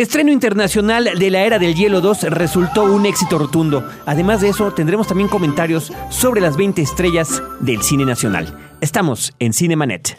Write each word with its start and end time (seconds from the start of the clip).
El 0.00 0.04
estreno 0.04 0.32
internacional 0.32 1.10
de 1.18 1.30
la 1.30 1.42
Era 1.42 1.58
del 1.58 1.74
Hielo 1.74 2.00
2 2.00 2.22
resultó 2.30 2.84
un 2.84 3.04
éxito 3.04 3.38
rotundo. 3.38 3.86
Además 4.06 4.40
de 4.40 4.48
eso, 4.48 4.72
tendremos 4.72 5.06
también 5.06 5.28
comentarios 5.28 5.92
sobre 6.08 6.40
las 6.40 6.56
20 6.56 6.80
estrellas 6.80 7.42
del 7.60 7.82
cine 7.82 8.06
nacional. 8.06 8.58
Estamos 8.80 9.34
en 9.38 9.52
Cinemanet. 9.52 10.18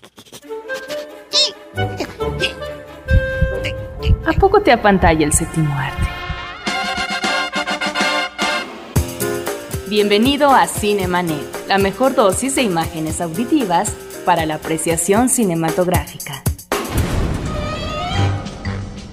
¿A 4.24 4.34
poco 4.34 4.62
te 4.62 4.72
apantalla 4.72 5.26
el 5.26 5.34
séptimo 5.34 5.74
arte? 5.74 6.08
Bienvenido 9.88 10.52
a 10.52 10.68
Cinemanet, 10.68 11.68
la 11.68 11.80
mejor 11.80 12.14
dosis 12.14 12.54
de 12.54 12.62
imágenes 12.62 13.20
auditivas 13.20 13.92
para 14.26 14.46
la 14.46 14.54
apreciación 14.54 15.28
cinematográfica. 15.28 16.44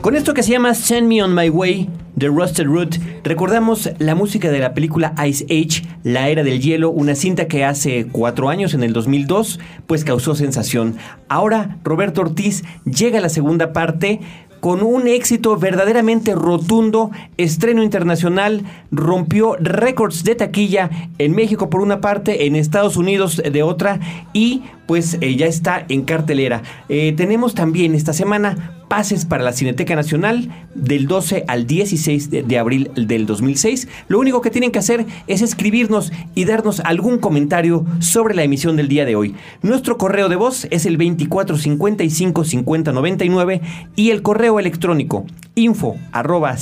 Con 0.00 0.16
esto 0.16 0.34
que 0.34 0.42
se 0.42 0.50
llama 0.50 0.74
Send 0.74 1.06
Me 1.06 1.22
On 1.22 1.32
My 1.32 1.48
Way 1.48 1.88
de 2.16 2.26
Rusted 2.26 2.66
Root, 2.66 2.96
recordamos 3.22 3.88
la 3.98 4.16
música 4.16 4.50
de 4.50 4.58
la 4.58 4.74
película 4.74 5.14
Ice 5.24 5.44
Age, 5.44 5.88
La 6.02 6.28
Era 6.28 6.42
del 6.42 6.60
Hielo, 6.60 6.90
una 6.90 7.14
cinta 7.14 7.46
que 7.46 7.64
hace 7.64 8.08
cuatro 8.10 8.48
años, 8.48 8.74
en 8.74 8.82
el 8.82 8.92
2002, 8.92 9.60
pues 9.86 10.04
causó 10.04 10.34
sensación. 10.34 10.96
Ahora 11.28 11.78
Roberto 11.84 12.22
Ortiz 12.22 12.64
llega 12.84 13.18
a 13.18 13.22
la 13.22 13.28
segunda 13.28 13.72
parte 13.72 14.18
con 14.60 14.82
un 14.82 15.08
éxito 15.08 15.56
verdaderamente 15.56 16.34
rotundo, 16.34 17.10
estreno 17.38 17.82
internacional, 17.82 18.64
rompió 18.90 19.56
récords 19.58 20.22
de 20.22 20.34
taquilla 20.34 20.90
en 21.18 21.34
México 21.34 21.70
por 21.70 21.80
una 21.80 22.00
parte, 22.00 22.46
en 22.46 22.56
Estados 22.56 22.96
Unidos 22.96 23.42
de 23.42 23.62
otra 23.62 24.00
y 24.32 24.62
pues 24.90 25.18
eh, 25.20 25.36
ya 25.36 25.46
está 25.46 25.84
en 25.88 26.02
cartelera. 26.02 26.64
Eh, 26.88 27.14
tenemos 27.16 27.54
también 27.54 27.94
esta 27.94 28.12
semana 28.12 28.82
pases 28.88 29.24
para 29.24 29.44
la 29.44 29.52
Cineteca 29.52 29.94
Nacional 29.94 30.66
del 30.74 31.06
12 31.06 31.44
al 31.46 31.68
16 31.68 32.28
de, 32.28 32.58
abril 32.58 32.90
del 32.96 33.24
2006. 33.24 33.86
Lo 34.08 34.18
único 34.18 34.40
que 34.40 34.50
tienen 34.50 34.72
que 34.72 34.80
hacer 34.80 35.06
es 35.28 35.42
escribirnos 35.42 36.10
y 36.34 36.44
darnos 36.44 36.80
algún 36.80 37.18
comentario 37.18 37.86
sobre 38.00 38.34
la 38.34 38.42
emisión 38.42 38.74
del 38.74 38.88
día 38.88 39.04
de 39.04 39.14
hoy. 39.14 39.36
Nuestro 39.62 39.96
correo 39.96 40.28
de 40.28 40.34
voz 40.34 40.66
es 40.72 40.86
el 40.86 40.98
2455 40.98 42.42
5099 42.42 43.60
y 43.94 44.10
el 44.10 44.22
correo 44.22 44.58
electrónico 44.58 45.24
info 45.54 45.98
arroba 46.10 46.56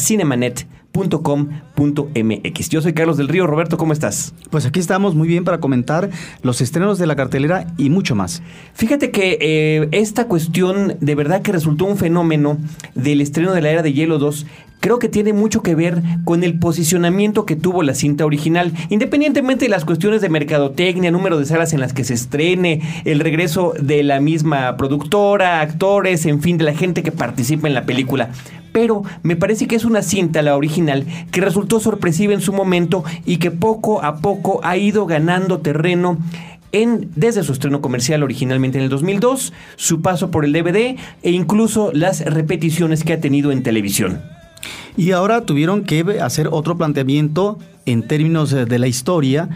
Yo 2.69 2.83
soy 2.83 2.93
Carlos 2.93 3.17
del 3.17 3.29
Río. 3.29 3.47
Roberto, 3.47 3.77
¿cómo 3.77 3.93
estás? 3.93 4.35
Pues 4.51 4.67
aquí 4.67 4.81
estamos 4.81 5.15
muy 5.15 5.29
bien 5.29 5.45
para 5.45 5.61
comentar 5.61 6.11
los 6.43 6.61
estrenos 6.61 6.99
de 6.99 7.07
la 7.07 7.17
cartelera 7.17 7.67
y 7.77 7.91
mucho 7.91 8.15
más. 8.15 8.43
Fíjate 8.75 9.11
que 9.11 9.39
eh, 9.41 9.89
esta 9.93 10.27
cuestión 10.27 10.97
de 11.01 11.15
verdad 11.15 11.43
que 11.43 11.53
resultó 11.53 11.85
un 11.85 11.97
fenómeno 11.97 12.59
del 12.95 13.21
estreno 13.21 13.53
de 13.53 13.63
la 13.63 13.71
Era 13.71 13.83
de 13.83 13.93
Hielo 13.93 14.19
2 14.19 14.47
creo 14.81 14.99
que 14.99 15.09
tiene 15.09 15.33
mucho 15.33 15.63
que 15.63 15.75
ver 15.75 16.03
con 16.25 16.45
el 16.45 16.59
posicionamiento 16.59 17.47
que 17.47 17.57
tuvo 17.57 17.83
la 17.83 17.95
cinta 17.95 18.25
original, 18.25 18.73
independientemente 18.91 19.65
de 19.65 19.71
las 19.71 19.85
cuestiones 19.85 20.21
de 20.21 20.29
mercadotecnia, 20.29 21.11
número 21.11 21.39
de 21.39 21.47
salas 21.47 21.73
en 21.73 21.81
las 21.81 21.93
que 21.93 22.05
se 22.05 22.15
estrene, 22.15 22.83
el 23.05 23.21
regreso 23.21 23.75
de 23.81 24.03
la 24.03 24.21
misma 24.21 24.77
productora, 24.77 25.61
actores, 25.61 26.27
en 26.27 26.41
fin, 26.41 26.59
de 26.59 26.65
la 26.65 26.75
gente 26.75 27.03
que 27.03 27.13
participa 27.13 27.69
en 27.69 27.75
la 27.75 27.85
película. 27.85 28.31
Pero 28.73 29.03
me 29.23 29.37
parece 29.37 29.67
que 29.67 29.77
es 29.77 29.85
una 29.85 30.03
cinta, 30.03 30.43
la 30.43 30.57
original, 30.57 31.07
que 31.31 31.41
resultó 31.41 31.81
sorpresiva 31.81 32.35
en 32.35 32.41
su 32.41 32.53
momento 32.53 33.05
y 33.25 33.39
que 33.39 33.51
poco 33.51 34.03
a 34.03 34.17
poco 34.19 34.61
ha 34.63 34.77
ido 34.77 35.07
ganando 35.07 35.59
terreno 35.59 36.19
en, 36.73 37.11
desde 37.17 37.43
su 37.43 37.53
estreno 37.53 37.81
comercial 37.81 38.23
originalmente 38.23 38.79
en 38.79 38.85
el 38.85 38.91
2002, 38.91 39.53
su 39.77 40.03
paso 40.03 40.31
por 40.31 40.45
el 40.45 40.53
DVD 40.53 40.97
e 41.23 41.31
incluso 41.31 41.91
las 41.93 42.25
repeticiones 42.25 43.05
que 43.05 43.15
ha 43.15 43.21
tenido 43.21 43.53
en 43.53 43.63
televisión. 43.63 44.21
Y 44.97 45.13
ahora 45.13 45.43
tuvieron 45.43 45.85
que 45.85 46.21
hacer 46.21 46.49
otro 46.51 46.77
planteamiento 46.77 47.59
en 47.87 48.07
términos 48.07 48.53
eh, 48.53 48.65
de 48.65 48.79
la 48.79 48.89
historia, 48.89 49.49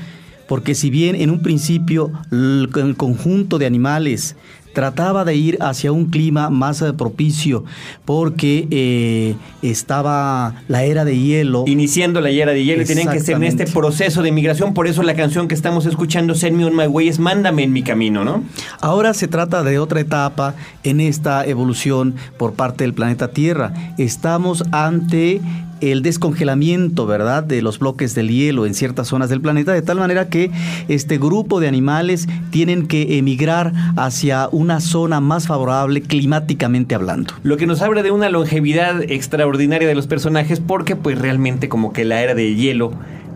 porque 0.48 0.74
si 0.74 0.90
bien 0.90 1.16
en 1.16 1.30
un 1.30 1.42
principio 1.42 2.12
el 2.30 2.70
el 2.76 2.96
conjunto 2.96 3.58
de 3.58 3.66
animales 3.66 4.36
trataba 4.72 5.24
de 5.24 5.34
ir 5.34 5.58
hacia 5.60 5.92
un 5.92 6.06
clima 6.06 6.50
más 6.50 6.82
eh, 6.82 6.92
propicio, 6.92 7.64
porque 8.04 8.66
eh, 8.70 9.34
estaba 9.62 10.54
la 10.68 10.84
era 10.84 11.04
de 11.04 11.18
hielo. 11.18 11.64
Iniciando 11.66 12.20
la 12.20 12.30
era 12.30 12.52
de 12.52 12.64
hielo 12.64 12.82
y 12.82 12.86
tenían 12.86 13.10
que 13.10 13.20
ser 13.20 13.36
en 13.36 13.44
este 13.44 13.66
proceso 13.66 14.22
de 14.22 14.32
migración, 14.32 14.74
por 14.74 14.86
eso 14.86 15.02
la 15.02 15.14
canción 15.14 15.48
que 15.48 15.54
estamos 15.54 15.86
escuchando, 15.86 16.34
Send 16.34 16.56
Me 16.56 16.64
On 16.64 16.76
My 16.76 16.86
Way, 16.86 17.08
es 17.08 17.18
Mándame 17.18 17.62
en 17.62 17.72
mi 17.72 17.82
camino, 17.82 18.24
¿no? 18.24 18.42
Ahora 18.80 19.14
se 19.14 19.28
trata 19.28 19.62
de 19.62 19.78
otra 19.78 20.00
etapa 20.00 20.54
en 20.82 21.00
esta 21.00 21.44
evolución 21.46 22.14
por 22.38 22.54
parte 22.54 22.84
del 22.84 22.94
planeta 22.94 23.28
Tierra. 23.28 23.94
Estamos 23.98 24.64
ante 24.72 25.40
el 25.82 26.02
descongelamiento, 26.02 27.06
¿verdad?, 27.06 27.42
de 27.42 27.60
los 27.60 27.78
bloques 27.78 28.14
del 28.14 28.28
hielo 28.28 28.66
en 28.66 28.74
ciertas 28.74 29.08
zonas 29.08 29.28
del 29.28 29.40
planeta, 29.40 29.72
de 29.72 29.82
tal 29.82 29.98
manera 29.98 30.28
que 30.28 30.50
este 30.88 31.18
grupo 31.18 31.60
de 31.60 31.68
animales 31.68 32.28
tienen 32.50 32.86
que 32.86 33.18
emigrar 33.18 33.72
hacia 33.96 34.48
una 34.52 34.80
zona 34.80 35.20
más 35.20 35.46
favorable 35.46 36.02
climáticamente 36.02 36.94
hablando. 36.94 37.34
Lo 37.42 37.56
que 37.56 37.66
nos 37.66 37.82
habla 37.82 38.02
de 38.02 38.10
una 38.10 38.28
longevidad 38.28 39.02
extraordinaria 39.02 39.88
de 39.88 39.94
los 39.94 40.06
personajes, 40.06 40.60
porque 40.60 40.96
pues 40.96 41.18
realmente 41.18 41.68
como 41.68 41.92
que 41.92 42.04
la 42.04 42.22
era 42.22 42.34
de 42.34 42.54
hielo 42.54 42.92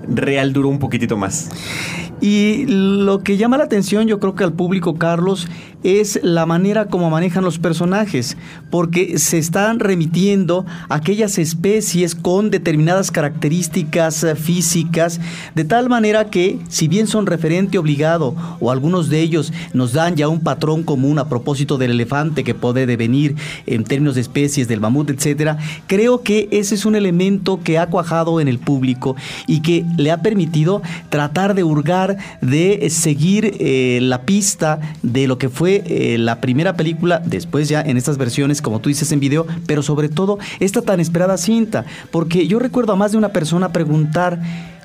real 0.09 0.53
duró 0.53 0.69
un 0.69 0.78
poquitito 0.78 1.17
más. 1.17 1.51
Y 2.21 2.65
lo 2.67 3.23
que 3.23 3.37
llama 3.37 3.59
la 3.59 3.65
atención, 3.65 4.07
yo 4.07 4.19
creo 4.21 4.34
que 4.34 4.45
al 4.45 4.55
público, 4.55 4.95
Carlos, 4.95 5.49
es 5.86 6.19
la 6.24 6.47
manera 6.47 6.86
como 6.86 7.10
manejan 7.10 7.44
los 7.44 7.60
personajes, 7.60 8.36
porque 8.70 9.19
se 9.19 9.38
están 9.38 9.78
remitiendo 9.78 10.66
a 10.88 10.97
aquellas 10.97 11.38
especies 11.38 12.16
con 12.16 12.50
determinadas 12.50 13.12
características 13.12 14.24
eh, 14.24 14.34
físicas, 14.34 15.20
de 15.54 15.64
tal 15.64 15.88
manera 15.88 16.28
que, 16.28 16.58
si 16.69 16.88
bien 16.88 17.06
son 17.06 17.26
referente 17.26 17.78
obligado, 17.78 18.34
o 18.58 18.72
algunos 18.72 19.08
de 19.08 19.20
ellos 19.20 19.52
nos 19.74 19.92
dan 19.92 20.16
ya 20.16 20.26
un 20.28 20.41
patrón 20.41 20.82
común 20.82 21.20
a 21.20 21.28
propósito 21.28 21.78
del 21.78 21.92
elefante 21.92 22.42
que 22.42 22.54
puede 22.54 22.86
devenir 22.86 23.36
en 23.66 23.84
términos 23.84 24.16
de 24.16 24.22
especies, 24.22 24.66
del 24.66 24.80
mamut, 24.80 25.10
etcétera, 25.10 25.58
creo 25.86 26.22
que 26.22 26.48
ese 26.50 26.74
es 26.74 26.84
un 26.84 26.97
elemento 26.97 27.60
que 27.62 27.78
ha 27.78 27.86
cuajado 27.86 28.41
en 28.41 28.48
el 28.48 28.58
público 28.58 29.14
y 29.47 29.60
que 29.60 29.84
le 29.97 30.10
ha 30.10 30.20
permitido 30.20 30.82
tratar 31.10 31.54
de 31.54 31.62
hurgar 31.62 32.16
de 32.41 32.88
seguir 32.91 33.56
eh, 33.60 34.00
la 34.03 34.22
pista 34.22 34.80
de 35.03 35.28
lo 35.28 35.38
que 35.38 35.48
fue 35.48 35.75
eh, 35.87 36.19
la 36.19 36.41
primera 36.41 36.76
película, 36.76 37.20
después 37.25 37.69
ya 37.69 37.81
en 37.81 37.97
estas 37.97 38.19
versiones, 38.19 38.62
como 38.62 38.81
tú 38.81 38.88
dices 38.88 39.12
en 39.12 39.21
video, 39.21 39.47
pero 39.66 39.83
sobre 39.83 40.09
todo 40.09 40.39
esta 40.60 40.83
tan 40.83 41.01
esperada 41.01 41.36
cinta, 41.36 41.84
porque 42.10 42.47
yo 42.47 42.59
recuerdo 42.59 42.92
a 42.92 42.97
más 42.97 43.12
de 43.12 43.18
una 43.18 43.30
persona 43.30 43.72
preguntar 43.72 44.41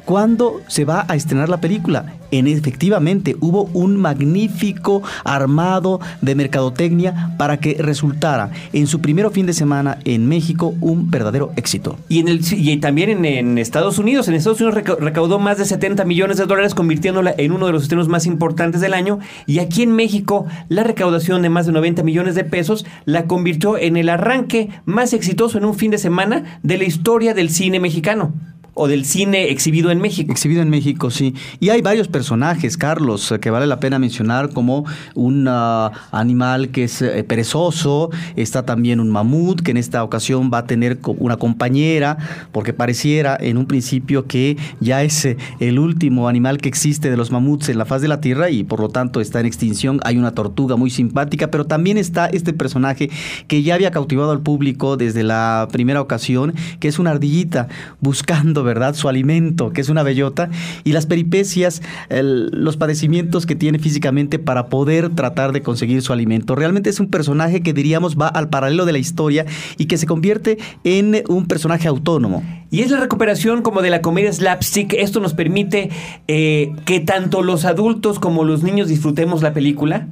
¿Cuándo 0.05 0.61
se 0.67 0.83
va 0.85 1.05
a 1.07 1.15
estrenar 1.15 1.47
la 1.49 1.61
película? 1.61 2.13
En 2.31 2.47
efectivamente, 2.47 3.35
hubo 3.41 3.65
un 3.73 3.97
magnífico 3.97 5.03
armado 5.23 5.99
de 6.21 6.33
mercadotecnia 6.33 7.35
para 7.37 7.57
que 7.57 7.75
resultara 7.79 8.51
en 8.73 8.87
su 8.87 9.01
primer 9.01 9.29
fin 9.31 9.45
de 9.45 9.53
semana 9.53 9.99
en 10.05 10.27
México 10.27 10.73
un 10.79 11.11
verdadero 11.11 11.51
éxito. 11.57 11.97
Y, 12.09 12.19
en 12.19 12.29
el, 12.29 12.79
también 12.79 13.09
en, 13.09 13.25
en 13.25 13.57
Estados 13.57 13.99
Unidos. 13.99 14.27
En 14.27 14.33
Estados 14.33 14.59
Unidos 14.61 14.75
reca- 14.75 14.95
recaudó 14.99 15.39
más 15.39 15.57
de 15.57 15.65
70 15.65 16.05
millones 16.05 16.37
de 16.37 16.45
dólares, 16.45 16.73
convirtiéndola 16.73 17.33
en 17.37 17.51
uno 17.51 17.67
de 17.67 17.73
los 17.73 17.83
estrenos 17.83 18.07
más 18.07 18.25
importantes 18.25 18.81
del 18.81 18.93
año. 18.93 19.19
Y 19.45 19.59
aquí 19.59 19.83
en 19.83 19.91
México, 19.91 20.45
la 20.69 20.83
recaudación 20.83 21.41
de 21.41 21.49
más 21.49 21.65
de 21.65 21.73
90 21.73 22.01
millones 22.03 22.35
de 22.35 22.43
pesos 22.45 22.85
la 23.05 23.25
convirtió 23.25 23.77
en 23.77 23.97
el 23.97 24.09
arranque 24.09 24.69
más 24.85 25.13
exitoso 25.13 25.57
en 25.57 25.65
un 25.65 25.75
fin 25.75 25.91
de 25.91 25.97
semana 25.97 26.59
de 26.63 26.77
la 26.77 26.85
historia 26.85 27.33
del 27.33 27.49
cine 27.49 27.79
mexicano. 27.79 28.33
O 28.73 28.87
del 28.87 29.05
cine 29.05 29.49
exhibido 29.49 29.91
en 29.91 29.99
México. 29.99 30.31
Exhibido 30.31 30.61
en 30.61 30.69
México, 30.69 31.11
sí. 31.11 31.35
Y 31.59 31.69
hay 31.69 31.81
varios 31.81 32.07
personajes, 32.07 32.77
Carlos, 32.77 33.31
eh, 33.31 33.39
que 33.39 33.49
vale 33.49 33.67
la 33.67 33.79
pena 33.79 33.99
mencionar, 33.99 34.49
como 34.51 34.85
un 35.13 35.47
ah, 35.47 35.91
animal 36.11 36.69
que 36.69 36.85
es 36.85 37.01
eh, 37.01 37.23
perezoso, 37.23 38.09
está 38.35 38.65
también 38.65 38.99
un 38.99 39.09
mamut, 39.09 39.61
que 39.61 39.71
en 39.71 39.77
esta 39.77 40.03
ocasión 40.03 40.49
va 40.53 40.59
a 40.59 40.65
tener 40.67 40.99
una 41.17 41.37
compañera, 41.37 42.17
porque 42.51 42.73
pareciera 42.73 43.37
en 43.39 43.57
un 43.57 43.65
principio 43.65 44.25
que 44.25 44.57
ya 44.79 45.03
es 45.03 45.25
eh, 45.25 45.37
el 45.59 45.79
último 45.79 46.27
animal 46.27 46.57
que 46.59 46.69
existe 46.69 47.09
de 47.09 47.17
los 47.17 47.31
mamuts 47.31 47.69
en 47.69 47.77
la 47.77 47.85
faz 47.85 48.01
de 48.01 48.07
la 48.07 48.21
Tierra 48.21 48.49
y 48.49 48.63
por 48.63 48.79
lo 48.79 48.89
tanto 48.89 49.21
está 49.21 49.39
en 49.39 49.45
extinción. 49.45 49.99
Hay 50.03 50.17
una 50.17 50.31
tortuga 50.31 50.75
muy 50.75 50.89
simpática, 50.89 51.51
pero 51.51 51.65
también 51.65 51.97
está 51.97 52.27
este 52.27 52.53
personaje 52.53 53.09
que 53.47 53.63
ya 53.63 53.75
había 53.75 53.91
cautivado 53.91 54.31
al 54.31 54.41
público 54.41 54.97
desde 54.97 55.23
la 55.23 55.67
primera 55.71 56.01
ocasión, 56.01 56.53
que 56.79 56.87
es 56.87 56.99
una 56.99 57.11
ardillita 57.11 57.67
buscando, 57.99 58.60
¿verdad?, 58.63 58.93
su 58.93 59.09
alimento, 59.09 59.71
que 59.71 59.81
es 59.81 59.89
una 59.89 60.03
bellota, 60.03 60.49
y 60.83 60.93
las 60.93 61.05
peripecias, 61.05 61.81
los 62.09 62.77
padecimientos 62.77 63.45
que 63.45 63.55
tiene 63.55 63.79
físicamente 63.79 64.39
para 64.39 64.67
poder 64.67 65.09
tratar 65.09 65.51
de 65.51 65.61
conseguir 65.61 66.01
su 66.01 66.13
alimento. 66.13 66.55
Realmente 66.55 66.89
es 66.89 66.99
un 66.99 67.09
personaje 67.09 67.61
que 67.61 67.73
diríamos 67.73 68.17
va 68.19 68.27
al 68.27 68.49
paralelo 68.49 68.85
de 68.85 68.91
la 68.91 68.99
historia 68.99 69.45
y 69.77 69.85
que 69.85 69.97
se 69.97 70.05
convierte 70.05 70.57
en 70.83 71.23
un 71.27 71.45
personaje 71.45 71.87
autónomo. 71.87 72.43
Y 72.69 72.81
es 72.81 72.91
la 72.91 72.99
recuperación 72.99 73.61
como 73.61 73.81
de 73.81 73.89
la 73.89 74.01
comedia 74.01 74.31
slapstick. 74.31 74.93
Esto 74.93 75.19
nos 75.19 75.33
permite 75.33 75.89
eh, 76.27 76.71
que 76.85 76.99
tanto 77.01 77.41
los 77.41 77.65
adultos 77.65 78.19
como 78.19 78.43
los 78.43 78.63
niños 78.63 78.87
disfrutemos 78.87 79.41
la 79.41 79.53
película. 79.53 80.07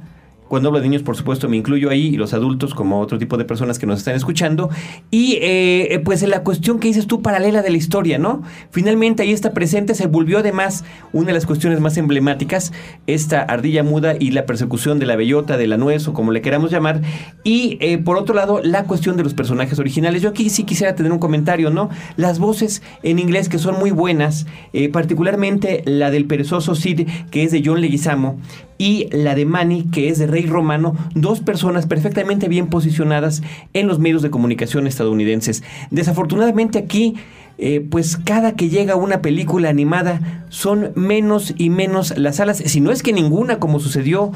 Cuando 0.50 0.68
hablo 0.68 0.80
de 0.80 0.88
niños, 0.88 1.04
por 1.04 1.16
supuesto, 1.16 1.48
me 1.48 1.56
incluyo 1.56 1.90
ahí, 1.90 2.08
y 2.08 2.16
los 2.16 2.34
adultos 2.34 2.74
como 2.74 2.98
otro 2.98 3.18
tipo 3.18 3.36
de 3.36 3.44
personas 3.44 3.78
que 3.78 3.86
nos 3.86 4.00
están 4.00 4.16
escuchando. 4.16 4.68
Y 5.08 5.38
eh, 5.42 6.02
pues 6.04 6.26
la 6.26 6.42
cuestión 6.42 6.80
que 6.80 6.88
dices 6.88 7.06
tú, 7.06 7.22
paralela 7.22 7.62
de 7.62 7.70
la 7.70 7.76
historia, 7.76 8.18
¿no? 8.18 8.42
Finalmente 8.72 9.22
ahí 9.22 9.30
está 9.30 9.52
presente, 9.52 9.94
se 9.94 10.08
volvió 10.08 10.38
además 10.38 10.84
una 11.12 11.28
de 11.28 11.34
las 11.34 11.46
cuestiones 11.46 11.78
más 11.78 11.96
emblemáticas, 11.98 12.72
esta 13.06 13.42
ardilla 13.42 13.84
muda 13.84 14.16
y 14.18 14.32
la 14.32 14.44
persecución 14.44 14.98
de 14.98 15.06
la 15.06 15.14
bellota, 15.14 15.56
de 15.56 15.68
la 15.68 15.76
nuez 15.76 16.08
o 16.08 16.14
como 16.14 16.32
le 16.32 16.42
queramos 16.42 16.72
llamar. 16.72 17.00
Y 17.44 17.78
eh, 17.80 17.98
por 17.98 18.16
otro 18.16 18.34
lado, 18.34 18.60
la 18.60 18.86
cuestión 18.86 19.16
de 19.16 19.22
los 19.22 19.34
personajes 19.34 19.78
originales. 19.78 20.20
Yo 20.20 20.30
aquí 20.30 20.50
sí 20.50 20.64
quisiera 20.64 20.96
tener 20.96 21.12
un 21.12 21.20
comentario, 21.20 21.70
¿no? 21.70 21.90
Las 22.16 22.40
voces 22.40 22.82
en 23.04 23.20
inglés 23.20 23.48
que 23.48 23.58
son 23.58 23.78
muy 23.78 23.92
buenas, 23.92 24.48
eh, 24.72 24.88
particularmente 24.88 25.84
la 25.86 26.10
del 26.10 26.26
perezoso 26.26 26.74
Sid, 26.74 27.06
que 27.30 27.44
es 27.44 27.52
de 27.52 27.62
John 27.64 27.80
Leguizamo, 27.80 28.40
y 28.80 29.08
la 29.12 29.34
de 29.34 29.44
Manny, 29.44 29.82
que 29.92 30.08
es 30.08 30.18
de 30.18 30.26
Rey 30.26 30.46
Romano, 30.46 30.96
dos 31.14 31.40
personas 31.40 31.86
perfectamente 31.86 32.48
bien 32.48 32.68
posicionadas 32.68 33.42
en 33.74 33.86
los 33.86 33.98
medios 33.98 34.22
de 34.22 34.30
comunicación 34.30 34.86
estadounidenses. 34.86 35.62
Desafortunadamente 35.90 36.78
aquí, 36.78 37.16
eh, 37.58 37.86
pues 37.90 38.16
cada 38.16 38.56
que 38.56 38.70
llega 38.70 38.96
una 38.96 39.20
película 39.20 39.68
animada 39.68 40.46
son 40.48 40.92
menos 40.94 41.52
y 41.58 41.68
menos 41.68 42.16
las 42.16 42.36
salas, 42.36 42.56
si 42.56 42.80
no 42.80 42.90
es 42.90 43.02
que 43.02 43.12
ninguna, 43.12 43.58
como 43.58 43.80
sucedió 43.80 44.32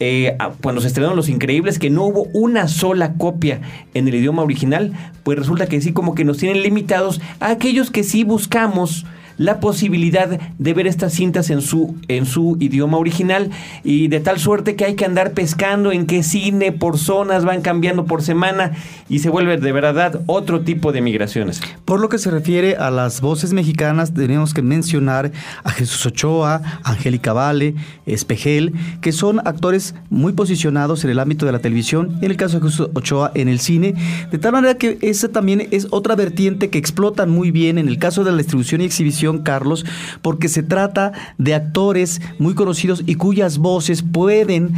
eh, 0.00 0.38
cuando 0.62 0.80
se 0.80 0.86
estrenaron 0.86 1.14
Los 1.14 1.28
Increíbles, 1.28 1.78
que 1.78 1.90
no 1.90 2.06
hubo 2.06 2.28
una 2.32 2.68
sola 2.68 3.12
copia 3.18 3.60
en 3.92 4.08
el 4.08 4.14
idioma 4.14 4.42
original, 4.42 4.94
pues 5.22 5.38
resulta 5.38 5.66
que 5.66 5.82
sí 5.82 5.92
como 5.92 6.14
que 6.14 6.24
nos 6.24 6.38
tienen 6.38 6.62
limitados 6.62 7.20
a 7.40 7.50
aquellos 7.50 7.90
que 7.90 8.04
sí 8.04 8.24
buscamos 8.24 9.04
la 9.38 9.60
posibilidad 9.60 10.28
de 10.28 10.74
ver 10.74 10.86
estas 10.86 11.14
cintas 11.14 11.50
en 11.50 11.62
su, 11.62 11.96
en 12.08 12.26
su 12.26 12.56
idioma 12.60 12.98
original 12.98 13.50
y 13.84 14.08
de 14.08 14.20
tal 14.20 14.38
suerte 14.38 14.76
que 14.76 14.84
hay 14.84 14.94
que 14.94 15.04
andar 15.04 15.32
pescando 15.32 15.92
en 15.92 16.06
qué 16.06 16.22
cine 16.22 16.72
por 16.72 16.98
zonas 16.98 17.44
van 17.44 17.62
cambiando 17.62 18.04
por 18.04 18.22
semana 18.22 18.72
y 19.08 19.20
se 19.20 19.30
vuelve 19.30 19.56
de 19.56 19.72
verdad 19.72 20.20
otro 20.26 20.62
tipo 20.62 20.92
de 20.92 21.00
migraciones. 21.00 21.60
Por 21.84 22.00
lo 22.00 22.08
que 22.08 22.18
se 22.18 22.30
refiere 22.30 22.76
a 22.76 22.90
las 22.90 23.20
voces 23.20 23.52
mexicanas, 23.52 24.14
tenemos 24.14 24.54
que 24.54 24.62
mencionar 24.62 25.32
a 25.64 25.70
Jesús 25.70 26.06
Ochoa, 26.06 26.62
Angélica 26.84 27.32
Vale, 27.32 27.74
Espejel, 28.06 28.72
que 29.00 29.12
son 29.12 29.40
actores 29.40 29.94
muy 30.10 30.32
posicionados 30.32 31.04
en 31.04 31.10
el 31.10 31.18
ámbito 31.18 31.46
de 31.46 31.52
la 31.52 31.58
televisión, 31.58 32.18
en 32.22 32.30
el 32.30 32.36
caso 32.36 32.58
de 32.58 32.68
Jesús 32.68 32.88
Ochoa 32.94 33.32
en 33.34 33.48
el 33.48 33.60
cine, 33.60 33.94
de 34.30 34.38
tal 34.38 34.52
manera 34.52 34.76
que 34.76 34.98
esa 35.02 35.28
también 35.28 35.68
es 35.70 35.88
otra 35.90 36.16
vertiente 36.16 36.70
que 36.70 36.78
explotan 36.78 37.30
muy 37.30 37.50
bien 37.50 37.78
en 37.78 37.88
el 37.88 37.98
caso 37.98 38.24
de 38.24 38.30
la 38.30 38.38
distribución 38.38 38.80
y 38.80 38.84
exhibición, 38.84 39.21
Carlos, 39.42 39.84
porque 40.20 40.48
se 40.48 40.62
trata 40.62 41.12
de 41.38 41.54
actores 41.54 42.20
muy 42.38 42.54
conocidos 42.54 43.02
y 43.06 43.14
cuyas 43.14 43.58
voces 43.58 44.02
pueden 44.02 44.72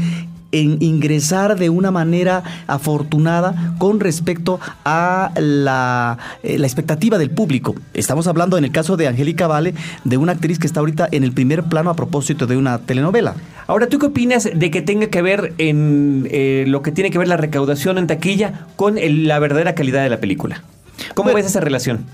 en 0.52 0.80
ingresar 0.80 1.58
de 1.58 1.68
una 1.68 1.90
manera 1.90 2.44
afortunada 2.68 3.74
con 3.78 3.98
respecto 3.98 4.60
a 4.84 5.32
la, 5.36 6.16
eh, 6.44 6.58
la 6.58 6.66
expectativa 6.68 7.18
del 7.18 7.30
público. 7.30 7.74
Estamos 7.92 8.28
hablando 8.28 8.56
en 8.56 8.64
el 8.64 8.70
caso 8.70 8.96
de 8.96 9.08
Angélica 9.08 9.48
Vale, 9.48 9.74
de 10.04 10.16
una 10.16 10.30
actriz 10.30 10.60
que 10.60 10.68
está 10.68 10.78
ahorita 10.78 11.08
en 11.10 11.24
el 11.24 11.32
primer 11.32 11.64
plano 11.64 11.90
a 11.90 11.96
propósito 11.96 12.46
de 12.46 12.56
una 12.56 12.78
telenovela. 12.78 13.34
Ahora, 13.66 13.88
¿tú 13.88 13.98
qué 13.98 14.06
opinas 14.06 14.48
de 14.54 14.70
que 14.70 14.80
tenga 14.80 15.08
que 15.08 15.22
ver 15.22 15.54
en 15.58 16.28
eh, 16.30 16.64
lo 16.68 16.82
que 16.82 16.92
tiene 16.92 17.10
que 17.10 17.18
ver 17.18 17.26
la 17.26 17.36
recaudación 17.36 17.98
en 17.98 18.06
taquilla 18.06 18.66
con 18.76 18.96
el- 18.96 19.26
la 19.26 19.40
verdadera 19.40 19.74
calidad 19.74 20.04
de 20.04 20.10
la 20.10 20.20
película? 20.20 20.62
¿Cómo 21.14 21.24
Bueno, 21.32 21.36
ves 21.38 21.46
esa 21.46 21.58
relación? 21.60 22.04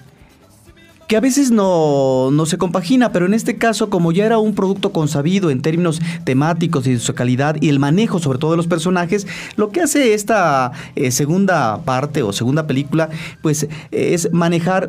Que 1.10 1.16
a 1.16 1.20
veces 1.20 1.50
no, 1.50 2.30
no 2.30 2.46
se 2.46 2.56
compagina, 2.56 3.10
pero 3.10 3.26
en 3.26 3.34
este 3.34 3.58
caso, 3.58 3.90
como 3.90 4.12
ya 4.12 4.26
era 4.26 4.38
un 4.38 4.54
producto 4.54 4.92
consabido 4.92 5.50
en 5.50 5.60
términos 5.60 6.00
temáticos 6.22 6.86
y 6.86 6.92
de 6.92 7.00
su 7.00 7.14
calidad 7.14 7.56
y 7.60 7.68
el 7.68 7.80
manejo 7.80 8.20
sobre 8.20 8.38
todo 8.38 8.52
de 8.52 8.56
los 8.56 8.68
personajes, 8.68 9.26
lo 9.56 9.70
que 9.70 9.80
hace 9.80 10.14
esta 10.14 10.70
eh, 10.94 11.10
segunda 11.10 11.82
parte 11.82 12.22
o 12.22 12.32
segunda 12.32 12.68
película, 12.68 13.08
pues 13.42 13.64
eh, 13.64 13.68
es 13.90 14.32
manejar 14.32 14.86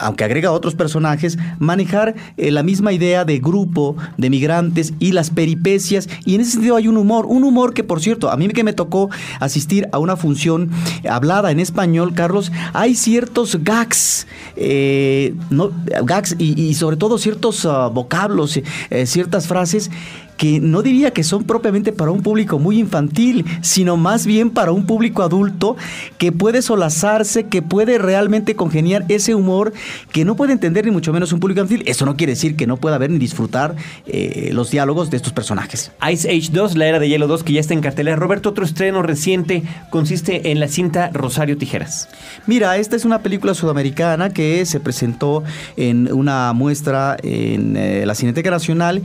aunque 0.00 0.24
agrega 0.24 0.50
otros 0.50 0.74
personajes, 0.74 1.38
manejar 1.58 2.14
eh, 2.36 2.50
la 2.50 2.62
misma 2.62 2.92
idea 2.92 3.24
de 3.24 3.38
grupo, 3.38 3.96
de 4.16 4.30
migrantes 4.30 4.94
y 4.98 5.12
las 5.12 5.30
peripecias. 5.30 6.08
Y 6.24 6.34
en 6.34 6.40
ese 6.40 6.52
sentido 6.52 6.76
hay 6.76 6.88
un 6.88 6.96
humor, 6.96 7.26
un 7.26 7.44
humor 7.44 7.74
que 7.74 7.84
por 7.84 8.00
cierto, 8.00 8.30
a 8.30 8.36
mí 8.36 8.46
que 8.52 8.64
me 8.64 8.72
tocó 8.72 9.10
asistir 9.40 9.88
a 9.92 9.98
una 9.98 10.16
función 10.16 10.70
hablada 11.08 11.50
en 11.50 11.60
español, 11.60 12.14
Carlos, 12.14 12.52
hay 12.72 12.94
ciertos 12.94 13.62
gags, 13.62 14.26
eh, 14.56 15.34
no, 15.50 15.70
gags 16.04 16.36
y, 16.38 16.74
sobre 16.74 16.96
todo 16.96 17.18
ciertos 17.18 17.64
ah, 17.66 17.88
vocablos, 17.88 18.56
eh, 18.90 19.06
ciertas 19.06 19.46
frases 19.46 19.90
que 20.36 20.60
no 20.60 20.82
diría 20.82 21.12
que 21.12 21.24
son 21.24 21.44
propiamente 21.44 21.92
para 21.92 22.10
un 22.10 22.22
público 22.22 22.58
muy 22.58 22.78
infantil, 22.78 23.44
sino 23.62 23.96
más 23.96 24.26
bien 24.26 24.50
para 24.50 24.72
un 24.72 24.86
público 24.86 25.22
adulto 25.22 25.76
que 26.18 26.32
puede 26.32 26.62
solazarse, 26.62 27.44
que 27.44 27.62
puede 27.62 27.98
realmente 27.98 28.56
congeniar 28.56 29.04
ese 29.08 29.34
humor 29.34 29.72
que 30.12 30.24
no 30.24 30.36
puede 30.36 30.52
entender 30.52 30.84
ni 30.84 30.90
mucho 30.90 31.12
menos 31.12 31.32
un 31.32 31.40
público 31.40 31.60
infantil. 31.60 31.82
Eso 31.86 32.06
no 32.06 32.16
quiere 32.16 32.32
decir 32.32 32.56
que 32.56 32.66
no 32.66 32.76
pueda 32.76 32.98
ver 32.98 33.10
ni 33.10 33.18
disfrutar 33.18 33.76
eh, 34.06 34.50
los 34.52 34.70
diálogos 34.70 35.10
de 35.10 35.16
estos 35.16 35.32
personajes. 35.32 35.92
Ice 36.10 36.28
Age 36.28 36.50
2, 36.52 36.76
la 36.76 36.86
era 36.86 36.98
de 36.98 37.08
hielo 37.08 37.26
2, 37.26 37.42
que 37.42 37.52
ya 37.52 37.60
está 37.60 37.74
en 37.74 37.80
cartelera. 37.80 38.16
Roberto, 38.16 38.50
otro 38.50 38.64
estreno 38.64 39.02
reciente 39.02 39.62
consiste 39.90 40.50
en 40.50 40.60
la 40.60 40.68
cinta 40.68 41.10
Rosario 41.12 41.56
Tijeras. 41.56 42.08
Mira, 42.46 42.76
esta 42.76 42.96
es 42.96 43.04
una 43.04 43.22
película 43.22 43.54
sudamericana 43.54 44.30
que 44.30 44.64
se 44.66 44.80
presentó 44.80 45.42
en 45.76 46.12
una 46.12 46.52
muestra 46.52 47.16
en 47.22 47.76
eh, 47.76 48.04
la 48.06 48.14
Cineteca 48.14 48.50
Nacional 48.50 49.02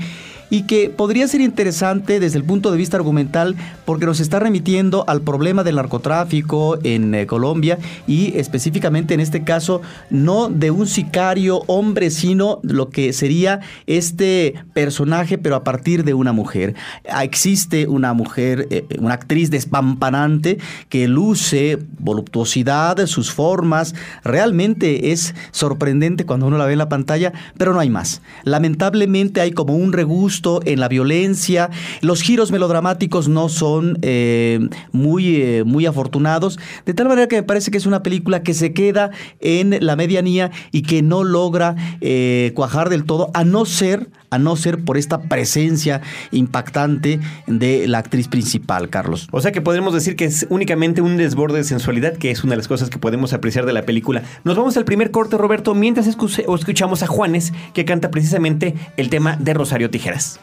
y 0.52 0.64
que 0.64 0.90
podría 0.90 1.28
ser 1.28 1.42
interesante 1.42 2.20
desde 2.20 2.38
el 2.38 2.44
punto 2.44 2.72
de 2.72 2.78
vista 2.78 2.98
argumental 2.98 3.56
porque 3.86 4.06
nos 4.06 4.20
está 4.20 4.38
remitiendo 4.38 5.06
al 5.08 5.22
problema 5.22 5.64
del 5.64 5.78
narcotráfico 5.78 6.78
en 6.84 7.16
eh, 7.16 7.26
Colombia 7.26 7.80
y 8.06 8.38
específicamente 8.38 9.14
en 9.16 9.22
este 9.22 9.44
caso 9.44 9.82
no 10.10 10.50
de 10.50 10.70
un 10.70 10.86
sicario 10.86 11.64
hombre, 11.68 12.12
sino 12.12 12.60
lo 12.64 12.90
que 12.90 13.14
sería 13.14 13.62
este 13.88 14.56
personaje 14.74 15.38
pero 15.38 15.56
a 15.56 15.64
partir 15.64 16.04
de 16.04 16.14
una 16.14 16.34
mujer. 16.34 16.76
Ah, 17.10 17.24
Existe 17.24 17.88
una 17.88 18.14
mujer, 18.14 18.68
eh, 18.72 18.86
una 19.00 19.14
actriz 19.14 19.50
despampanante 19.52 20.58
que 20.90 21.08
luce 21.08 21.80
voluptuosidad, 21.98 23.08
sus 23.08 23.32
formas, 23.32 23.96
realmente 24.26 25.14
es 25.14 25.34
sorprendente 25.52 26.26
cuando 26.26 26.48
uno 26.48 26.58
la 26.58 26.66
ve 26.66 26.74
en 26.74 26.80
la 26.80 26.90
pantalla, 26.90 27.32
pero 27.58 27.72
no 27.72 27.80
hay 27.80 27.90
más. 27.90 28.22
Lamentablemente 28.44 29.40
hay 29.40 29.52
como 29.52 29.76
un 29.76 29.94
regusto 29.94 30.41
en 30.66 30.80
la 30.80 30.88
violencia, 30.88 31.70
los 32.02 32.22
giros 32.22 32.52
melodramáticos 32.52 33.28
no 33.28 33.50
son 33.50 33.98
eh, 34.02 34.60
muy, 34.92 35.36
eh, 35.36 35.64
muy 35.66 35.86
afortunados, 35.86 36.60
de 36.86 36.94
tal 36.94 37.08
manera 37.08 37.28
que 37.28 37.36
me 37.36 37.44
parece 37.44 37.72
que 37.72 37.78
es 37.78 37.86
una 37.86 38.04
película 38.04 38.42
que 38.44 38.54
se 38.54 38.74
queda 38.74 39.12
en 39.40 39.78
la 39.86 39.96
medianía 39.96 40.52
y 40.72 40.82
que 40.82 41.02
no 41.02 41.24
logra 41.24 41.76
eh, 42.02 42.52
cuajar 42.56 42.90
del 42.90 43.06
todo, 43.06 43.30
a 43.34 43.44
no 43.44 43.66
ser, 43.66 44.10
a 44.32 44.40
no 44.40 44.56
ser 44.56 44.84
por 44.84 44.98
esta 44.98 45.22
presencia 45.22 46.02
impactante 46.32 47.20
de 47.48 47.88
la 47.88 48.00
actriz 48.00 48.28
principal, 48.28 48.90
Carlos. 48.90 49.28
O 49.32 49.42
sea 49.42 49.52
que 49.52 49.62
podemos 49.62 49.94
decir 49.94 50.16
que 50.16 50.26
es 50.26 50.48
únicamente 50.50 51.02
un 51.02 51.18
desborde 51.18 51.58
de 51.60 51.64
sensualidad, 51.64 52.18
que 52.18 52.32
es 52.32 52.44
una 52.44 52.52
de 52.54 52.58
las 52.58 52.68
cosas 52.68 52.90
que 52.90 52.98
podemos 52.98 53.34
apreciar 53.34 53.66
de 53.66 53.74
la 53.74 53.84
película. 53.84 54.24
Nos 54.44 54.58
vamos 54.58 54.76
al 54.78 54.86
primer 54.86 55.12
corte, 55.12 55.38
Roberto, 55.38 55.76
mientras 55.76 56.08
escu- 56.08 56.56
escuchamos 56.58 57.04
a 57.04 57.08
Juanes, 57.08 57.54
que 57.74 57.86
canta 57.86 58.10
precisamente 58.10 58.74
el 58.98 59.10
tema 59.10 59.36
de 59.38 59.54
Rosario 59.54 59.90
Tijeras. 59.90 60.40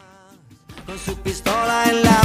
con 0.87 0.99
su 0.99 1.17
pistola 1.19 1.85
en 1.91 2.03
la 2.03 2.21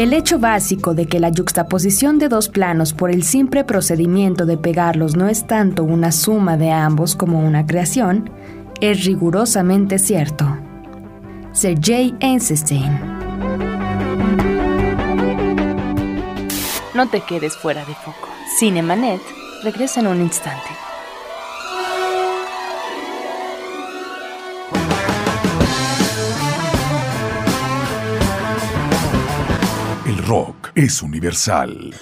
El 0.00 0.14
hecho 0.14 0.38
básico 0.38 0.94
de 0.94 1.04
que 1.04 1.20
la 1.20 1.28
yuxtaposición 1.28 2.18
de 2.18 2.30
dos 2.30 2.48
planos 2.48 2.94
por 2.94 3.10
el 3.10 3.22
simple 3.22 3.64
procedimiento 3.64 4.46
de 4.46 4.56
pegarlos 4.56 5.14
no 5.14 5.28
es 5.28 5.46
tanto 5.46 5.84
una 5.84 6.10
suma 6.10 6.56
de 6.56 6.70
ambos 6.70 7.14
como 7.14 7.38
una 7.38 7.66
creación, 7.66 8.30
es 8.80 9.04
rigurosamente 9.04 9.98
cierto. 9.98 10.56
Sergei 11.52 12.14
Einstein 12.20 12.98
No 16.94 17.06
te 17.10 17.20
quedes 17.20 17.54
fuera 17.58 17.84
de 17.84 17.94
foco. 17.94 18.30
Cinemanet 18.58 19.20
regresa 19.62 20.00
en 20.00 20.06
un 20.06 20.22
instante. 20.22 20.70
Es 30.74 31.02
universal. 31.02 31.94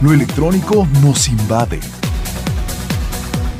Lo 0.00 0.12
electrónico 0.12 0.86
nos 1.02 1.28
invade. 1.28 1.80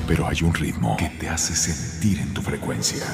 Pero 0.06 0.26
hay 0.26 0.42
un 0.42 0.52
ritmo 0.52 0.96
que 0.96 1.08
te 1.08 1.28
hace 1.28 1.54
sentir 1.54 2.18
en 2.18 2.34
tu 2.34 2.42
frecuencia. 2.42 3.04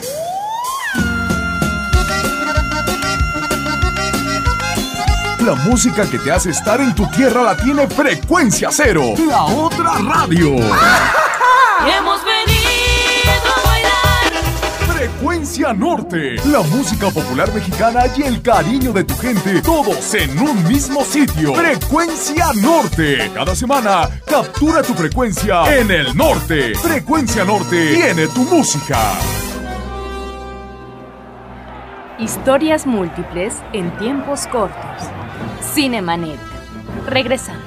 La 5.45 5.55
música 5.55 6.09
que 6.09 6.19
te 6.19 6.33
hace 6.33 6.51
estar 6.51 6.81
en 6.81 6.95
tu 6.95 7.07
tierra 7.11 7.43
la 7.43 7.57
tiene 7.57 7.87
Frecuencia 7.87 8.71
Cero, 8.73 9.15
la 9.29 9.45
otra 9.45 9.93
radio. 9.99 10.57
Hemos. 11.99 12.36
Frecuencia 15.07 15.73
Norte, 15.73 16.35
la 16.47 16.63
música 16.63 17.11
popular 17.11 17.55
mexicana 17.55 18.07
y 18.17 18.23
el 18.23 18.43
cariño 18.43 18.93
de 18.93 19.05
tu 19.05 19.17
gente, 19.17 19.63
todos 19.63 20.13
en 20.15 20.37
un 20.37 20.67
mismo 20.67 21.05
sitio. 21.05 21.55
Frecuencia 21.55 22.47
Norte. 22.61 23.31
Cada 23.33 23.55
semana, 23.55 24.09
captura 24.27 24.83
tu 24.83 24.95
frecuencia 24.95 25.79
en 25.79 25.93
el 25.93 26.17
norte. 26.17 26.75
Frecuencia 26.75 27.45
Norte 27.45 27.95
tiene 27.95 28.27
tu 28.27 28.41
música. 28.43 28.99
Historias 32.19 32.85
múltiples 32.85 33.55
en 33.73 33.97
tiempos 33.99 34.49
cortos. 34.49 35.09
Cinemanet. 35.73 36.41
Regresamos. 37.07 37.66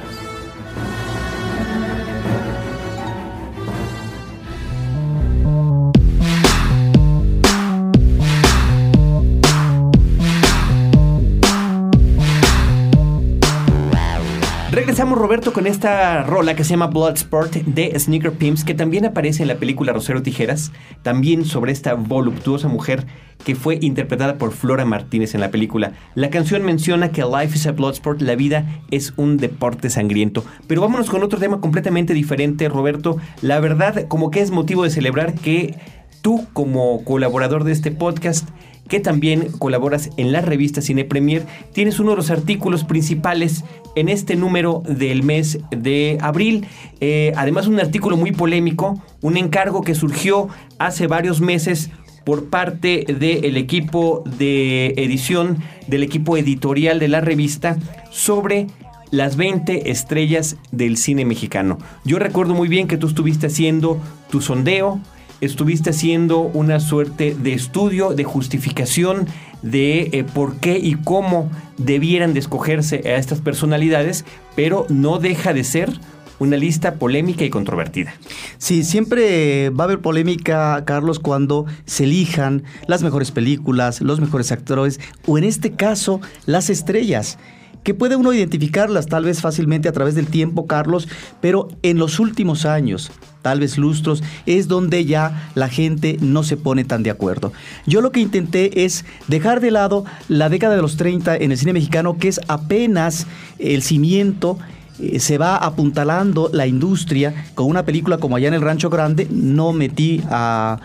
Regresamos, 14.99 15.21
Roberto, 15.21 15.53
con 15.53 15.65
esta 15.65 16.23
rola 16.23 16.57
que 16.57 16.65
se 16.65 16.71
llama 16.71 16.87
Bloodsport 16.87 17.53
de 17.53 17.97
Sneaker 17.97 18.33
Pimps, 18.33 18.65
que 18.65 18.73
también 18.73 19.05
aparece 19.05 19.43
en 19.43 19.47
la 19.47 19.55
película 19.55 19.93
Rosero 19.93 20.21
Tijeras, 20.21 20.73
también 21.03 21.45
sobre 21.45 21.71
esta 21.71 21.93
voluptuosa 21.93 22.67
mujer 22.67 23.05
que 23.45 23.55
fue 23.55 23.79
interpretada 23.81 24.37
por 24.37 24.51
Flora 24.51 24.83
Martínez 24.83 25.35
en 25.35 25.39
la 25.39 25.51
película. 25.51 25.93
La 26.15 26.29
canción 26.29 26.63
menciona 26.63 27.13
que 27.13 27.23
Life 27.23 27.55
is 27.55 27.67
a 27.67 27.71
Bloodsport, 27.71 28.21
la 28.21 28.35
vida 28.35 28.65
es 28.91 29.13
un 29.15 29.37
deporte 29.37 29.89
sangriento. 29.89 30.43
Pero 30.67 30.81
vámonos 30.81 31.09
con 31.09 31.23
otro 31.23 31.39
tema 31.39 31.61
completamente 31.61 32.13
diferente, 32.13 32.67
Roberto. 32.67 33.15
La 33.41 33.61
verdad, 33.61 34.05
como 34.09 34.31
que 34.31 34.41
es 34.41 34.51
motivo 34.51 34.83
de 34.83 34.89
celebrar 34.89 35.33
que 35.33 35.77
tú, 36.21 36.45
como 36.51 37.05
colaborador 37.05 37.63
de 37.63 37.71
este 37.71 37.91
podcast, 37.91 38.49
que 38.89 38.99
también 38.99 39.51
colaboras 39.57 40.09
en 40.17 40.31
la 40.33 40.41
revista 40.41 40.81
Cine 40.81 41.05
Premier, 41.05 41.45
tienes 41.71 41.99
uno 41.99 42.11
de 42.11 42.17
los 42.17 42.31
artículos 42.31 42.83
principales 42.83 43.63
en 43.95 44.09
este 44.09 44.35
número 44.35 44.83
del 44.85 45.23
mes 45.23 45.59
de 45.71 46.17
abril. 46.21 46.65
Eh, 46.99 47.31
además, 47.37 47.67
un 47.67 47.79
artículo 47.79 48.17
muy 48.17 48.31
polémico, 48.31 49.01
un 49.21 49.37
encargo 49.37 49.81
que 49.81 49.95
surgió 49.95 50.49
hace 50.79 51.07
varios 51.07 51.39
meses 51.39 51.91
por 52.25 52.49
parte 52.49 53.05
del 53.07 53.57
equipo 53.57 54.23
de 54.37 54.87
edición, 54.97 55.59
del 55.87 56.03
equipo 56.03 56.35
editorial 56.37 56.99
de 56.99 57.07
la 57.07 57.21
revista, 57.21 57.77
sobre 58.11 58.67
las 59.11 59.35
20 59.35 59.89
estrellas 59.89 60.57
del 60.71 60.97
cine 60.97 61.25
mexicano. 61.25 61.77
Yo 62.05 62.19
recuerdo 62.19 62.53
muy 62.53 62.67
bien 62.67 62.87
que 62.87 62.97
tú 62.97 63.07
estuviste 63.07 63.47
haciendo 63.47 63.99
tu 64.29 64.41
sondeo, 64.41 64.99
estuviste 65.41 65.91
haciendo 65.91 66.39
una 66.39 66.79
suerte 66.79 67.35
de 67.35 67.53
estudio, 67.53 68.13
de 68.13 68.23
justificación 68.23 69.27
de 69.61 70.09
eh, 70.11 70.23
por 70.23 70.57
qué 70.57 70.77
y 70.77 70.95
cómo 70.95 71.49
debieran 71.77 72.33
de 72.33 72.39
escogerse 72.39 73.01
a 73.05 73.15
estas 73.15 73.41
personalidades, 73.41 74.25
pero 74.55 74.85
no 74.89 75.19
deja 75.19 75.53
de 75.53 75.63
ser 75.63 75.91
una 76.39 76.55
lista 76.55 76.95
polémica 76.95 77.43
y 77.43 77.49
controvertida. 77.49 78.13
Sí, 78.57 78.83
siempre 78.83 79.69
va 79.69 79.83
a 79.83 79.85
haber 79.85 79.99
polémica, 79.99 80.83
Carlos, 80.85 81.19
cuando 81.19 81.65
se 81.85 82.05
elijan 82.05 82.63
las 82.87 83.03
mejores 83.03 83.31
películas, 83.31 84.01
los 84.01 84.21
mejores 84.21 84.51
actores, 84.51 84.99
o 85.27 85.37
en 85.37 85.43
este 85.43 85.71
caso, 85.71 86.21
las 86.45 86.69
estrellas 86.69 87.37
que 87.83 87.93
puede 87.93 88.15
uno 88.15 88.33
identificarlas 88.33 89.07
tal 89.07 89.25
vez 89.25 89.41
fácilmente 89.41 89.89
a 89.89 89.91
través 89.91 90.15
del 90.15 90.27
tiempo, 90.27 90.67
Carlos, 90.67 91.07
pero 91.41 91.69
en 91.81 91.97
los 91.97 92.19
últimos 92.19 92.65
años, 92.65 93.11
tal 93.41 93.61
vez 93.61 93.77
lustros, 93.77 94.23
es 94.45 94.67
donde 94.67 95.05
ya 95.05 95.49
la 95.55 95.69
gente 95.69 96.17
no 96.21 96.43
se 96.43 96.57
pone 96.57 96.83
tan 96.83 97.03
de 97.03 97.09
acuerdo. 97.09 97.53
Yo 97.85 98.01
lo 98.01 98.11
que 98.11 98.19
intenté 98.19 98.85
es 98.85 99.05
dejar 99.27 99.61
de 99.61 99.71
lado 99.71 100.05
la 100.27 100.49
década 100.49 100.75
de 100.75 100.81
los 100.81 100.97
30 100.97 101.37
en 101.37 101.51
el 101.51 101.57
cine 101.57 101.73
mexicano, 101.73 102.17
que 102.17 102.27
es 102.27 102.41
apenas 102.47 103.27
el 103.57 103.81
cimiento 103.81 104.57
eh, 104.99 105.19
se 105.19 105.37
va 105.37 105.55
apuntalando 105.55 106.49
la 106.51 106.67
industria 106.67 107.45
con 107.55 107.67
una 107.67 107.85
película 107.85 108.17
como 108.17 108.35
allá 108.35 108.49
en 108.49 108.53
el 108.53 108.61
Rancho 108.61 108.89
Grande, 108.89 109.27
no 109.31 109.71
metí 109.71 110.21
a 110.29 110.79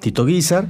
Tito 0.00 0.24
Guizar 0.24 0.68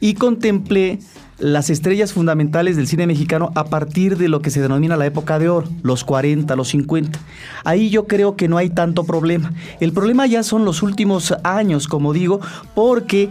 y 0.00 0.14
contemplé 0.14 1.00
las 1.38 1.70
estrellas 1.70 2.12
fundamentales 2.12 2.76
del 2.76 2.88
cine 2.88 3.06
mexicano 3.06 3.52
a 3.54 3.64
partir 3.64 4.16
de 4.16 4.28
lo 4.28 4.42
que 4.42 4.50
se 4.50 4.60
denomina 4.60 4.96
la 4.96 5.06
época 5.06 5.38
de 5.38 5.48
oro, 5.48 5.68
los 5.82 6.04
40, 6.04 6.54
los 6.56 6.68
50. 6.68 7.18
Ahí 7.64 7.90
yo 7.90 8.06
creo 8.06 8.34
que 8.34 8.48
no 8.48 8.56
hay 8.56 8.70
tanto 8.70 9.04
problema. 9.04 9.52
El 9.80 9.92
problema 9.92 10.26
ya 10.26 10.42
son 10.42 10.64
los 10.64 10.82
últimos 10.82 11.32
años, 11.44 11.86
como 11.86 12.12
digo, 12.12 12.40
porque 12.74 13.30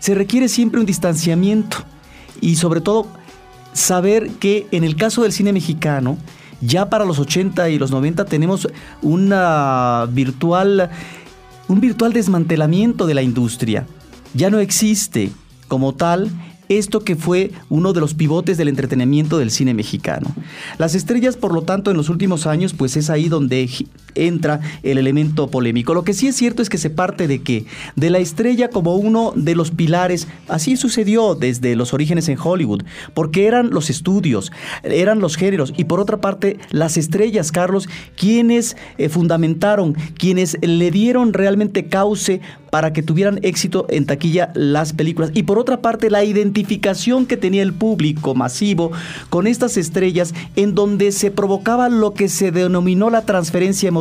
se 0.00 0.14
requiere 0.14 0.48
siempre 0.48 0.80
un 0.80 0.86
distanciamiento 0.86 1.78
y 2.40 2.56
sobre 2.56 2.80
todo 2.80 3.06
saber 3.72 4.30
que 4.32 4.66
en 4.72 4.82
el 4.82 4.96
caso 4.96 5.22
del 5.22 5.32
cine 5.32 5.52
mexicano, 5.52 6.18
ya 6.60 6.90
para 6.90 7.04
los 7.04 7.18
80 7.18 7.70
y 7.70 7.78
los 7.78 7.90
90 7.90 8.24
tenemos 8.24 8.68
una 9.00 10.08
virtual, 10.10 10.90
un 11.68 11.80
virtual 11.80 12.12
desmantelamiento 12.12 13.06
de 13.06 13.14
la 13.14 13.22
industria. 13.22 13.86
Ya 14.34 14.50
no 14.50 14.58
existe 14.58 15.30
como 15.68 15.94
tal 15.94 16.30
esto 16.68 17.00
que 17.00 17.16
fue 17.16 17.50
uno 17.68 17.92
de 17.92 18.00
los 18.00 18.14
pivotes 18.14 18.56
del 18.56 18.68
entretenimiento 18.68 19.38
del 19.38 19.50
cine 19.50 19.74
mexicano. 19.74 20.34
Las 20.78 20.94
estrellas, 20.94 21.36
por 21.36 21.52
lo 21.52 21.62
tanto, 21.62 21.90
en 21.90 21.96
los 21.96 22.08
últimos 22.08 22.46
años, 22.46 22.74
pues 22.74 22.96
es 22.96 23.10
ahí 23.10 23.28
donde 23.28 23.68
entra 24.14 24.60
el 24.82 24.98
elemento 24.98 25.48
polémico. 25.48 25.94
Lo 25.94 26.04
que 26.04 26.14
sí 26.14 26.28
es 26.28 26.36
cierto 26.36 26.62
es 26.62 26.68
que 26.68 26.78
se 26.78 26.90
parte 26.90 27.26
de 27.28 27.42
qué? 27.42 27.66
De 27.96 28.10
la 28.10 28.18
estrella 28.18 28.68
como 28.68 28.96
uno 28.96 29.32
de 29.36 29.54
los 29.54 29.70
pilares. 29.70 30.28
Así 30.48 30.76
sucedió 30.76 31.34
desde 31.34 31.76
los 31.76 31.94
orígenes 31.94 32.28
en 32.28 32.38
Hollywood, 32.42 32.82
porque 33.14 33.46
eran 33.46 33.70
los 33.70 33.90
estudios, 33.90 34.52
eran 34.82 35.20
los 35.20 35.36
géneros 35.36 35.72
y 35.76 35.84
por 35.84 36.00
otra 36.00 36.20
parte 36.20 36.58
las 36.70 36.96
estrellas, 36.96 37.52
Carlos, 37.52 37.88
quienes 38.16 38.76
eh, 38.98 39.08
fundamentaron, 39.08 39.94
quienes 40.18 40.58
le 40.62 40.90
dieron 40.90 41.32
realmente 41.32 41.86
cauce 41.86 42.40
para 42.74 42.92
que 42.92 43.04
tuvieran 43.04 43.38
éxito 43.42 43.86
en 43.88 44.04
taquilla 44.04 44.50
las 44.54 44.94
películas. 44.94 45.30
Y 45.32 45.44
por 45.44 45.60
otra 45.60 45.80
parte, 45.80 46.10
la 46.10 46.24
identificación 46.24 47.24
que 47.24 47.36
tenía 47.36 47.62
el 47.62 47.72
público 47.72 48.34
masivo 48.34 48.90
con 49.30 49.46
estas 49.46 49.76
estrellas 49.76 50.34
en 50.56 50.74
donde 50.74 51.12
se 51.12 51.30
provocaba 51.30 51.88
lo 51.88 52.14
que 52.14 52.28
se 52.28 52.50
denominó 52.50 53.10
la 53.10 53.22
transferencia 53.22 53.92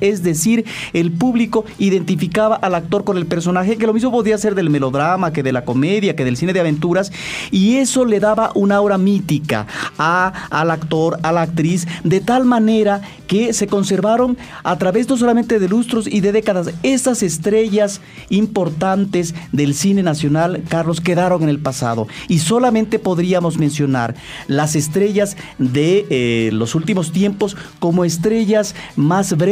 Es 0.00 0.22
decir, 0.22 0.64
el 0.92 1.12
público 1.12 1.64
identificaba 1.78 2.56
al 2.56 2.74
actor 2.74 3.04
con 3.04 3.16
el 3.16 3.26
personaje, 3.26 3.76
que 3.76 3.86
lo 3.86 3.92
mismo 3.92 4.10
podía 4.10 4.38
ser 4.38 4.54
del 4.54 4.70
melodrama, 4.70 5.32
que 5.32 5.42
de 5.42 5.52
la 5.52 5.64
comedia, 5.64 6.16
que 6.16 6.24
del 6.24 6.36
cine 6.36 6.52
de 6.52 6.60
aventuras, 6.60 7.12
y 7.50 7.76
eso 7.76 8.04
le 8.04 8.20
daba 8.20 8.52
una 8.54 8.76
aura 8.76 8.98
mítica 8.98 9.66
a, 9.98 10.32
al 10.50 10.70
actor, 10.70 11.18
a 11.22 11.32
la 11.32 11.42
actriz, 11.42 11.86
de 12.04 12.20
tal 12.20 12.44
manera 12.44 13.02
que 13.26 13.52
se 13.52 13.66
conservaron 13.66 14.36
a 14.64 14.76
través 14.76 15.08
no 15.08 15.16
solamente 15.16 15.58
de 15.58 15.68
lustros 15.68 16.06
y 16.06 16.20
de 16.20 16.32
décadas, 16.32 16.70
esas 16.82 17.22
estrellas 17.22 18.00
importantes 18.28 19.34
del 19.52 19.74
cine 19.74 20.02
nacional, 20.02 20.62
Carlos, 20.68 21.00
quedaron 21.00 21.42
en 21.42 21.48
el 21.48 21.58
pasado. 21.58 22.08
Y 22.28 22.40
solamente 22.40 22.98
podríamos 22.98 23.58
mencionar 23.58 24.14
las 24.48 24.74
estrellas 24.74 25.36
de 25.58 26.06
eh, 26.10 26.50
los 26.52 26.74
últimos 26.74 27.12
tiempos 27.12 27.56
como 27.78 28.04
estrellas 28.04 28.74
más 28.96 29.36
breves 29.36 29.49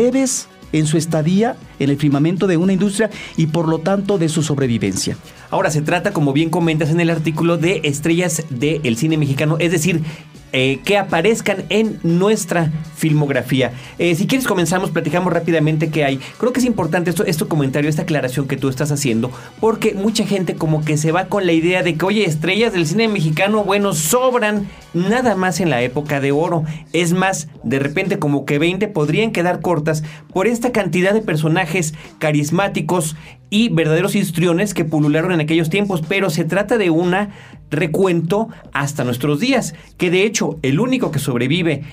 en 0.73 0.87
su 0.87 0.97
estadía 0.97 1.57
en 1.78 1.90
el 1.90 1.97
firmamento 1.97 2.47
de 2.47 2.57
una 2.57 2.73
industria 2.73 3.11
y 3.37 3.47
por 3.47 3.69
lo 3.69 3.78
tanto 3.78 4.19
de 4.19 4.28
su 4.28 4.43
sobrevivencia. 4.43 5.17
Ahora 5.50 5.71
se 5.71 5.83
trata, 5.83 6.12
como 6.12 6.33
bien 6.33 6.50
comentas 6.50 6.90
en 6.90 7.00
el 7.00 7.11
artículo, 7.11 7.57
de 7.57 7.81
estrellas 7.85 8.45
del 8.50 8.97
cine 8.97 9.17
mexicano, 9.17 9.57
es 9.59 9.73
decir, 9.73 10.02
eh, 10.52 10.81
que 10.85 10.97
aparezcan 10.97 11.64
en 11.69 12.00
nuestra 12.02 12.73
filmografía. 12.97 13.73
Eh, 13.99 14.14
si 14.14 14.26
quieres 14.26 14.47
comenzamos, 14.47 14.90
platicamos 14.90 15.33
rápidamente 15.33 15.90
qué 15.90 16.05
hay. 16.05 16.21
Creo 16.38 16.52
que 16.52 16.61
es 16.61 16.67
importante 16.67 17.11
esto, 17.11 17.25
este 17.25 17.45
comentario, 17.45 17.90
esta 17.90 18.02
aclaración 18.02 18.49
que 18.49 18.57
tú 18.57 18.69
estás 18.69 18.90
haciendo, 18.90 19.31
porque 19.61 19.95
mucha 19.95 20.26
gente 20.26 20.55
como 20.55 20.85
que 20.85 20.97
se 20.97 21.12
va 21.12 21.26
con 21.26 21.47
la 21.47 21.52
idea 21.52 21.83
de 21.83 21.97
que, 21.97 22.05
oye, 22.05 22.25
estrellas 22.25 22.73
del 22.73 22.87
cine 22.87 23.09
mexicano, 23.09 23.62
bueno, 23.62 23.93
sobran 23.93 24.67
nada 24.95 25.37
más 25.37 25.61
en 25.61 25.71
la 25.71 25.83
época 25.83 26.21
de 26.21 26.33
oro. 26.33 26.64
Es 26.93 27.12
más, 27.12 27.49
de 27.62 27.78
repente 27.78 28.19
como 28.19 28.45
que 28.45 28.59
20 28.59 28.88
podrían 28.88 29.33
quedar 29.33 29.61
cortas 29.61 30.02
por 30.33 30.47
esta 30.47 30.73
cantidad 30.73 31.12
de 31.12 31.21
personajes 31.21 31.95
carismáticos 32.19 33.17
y 33.50 33.69
verdaderos 33.71 34.14
histriones 34.14 34.75
que 34.75 34.85
pulularon 34.85 35.33
en 35.33 35.40
aquellos 35.40 35.71
tiempos, 35.71 36.02
pero 36.07 36.31
se 36.31 36.45
trata 36.45 36.78
de 36.78 36.90
una 36.90 37.31
recuento 37.71 38.49
hasta 38.73 39.05
nuestros 39.05 39.41
días, 39.41 39.75
que 39.97 40.11
de 40.11 40.25
hecho 40.25 40.59
el 40.63 40.81
único 40.81 41.11
que 41.11 41.19
sobrevive 41.19 41.85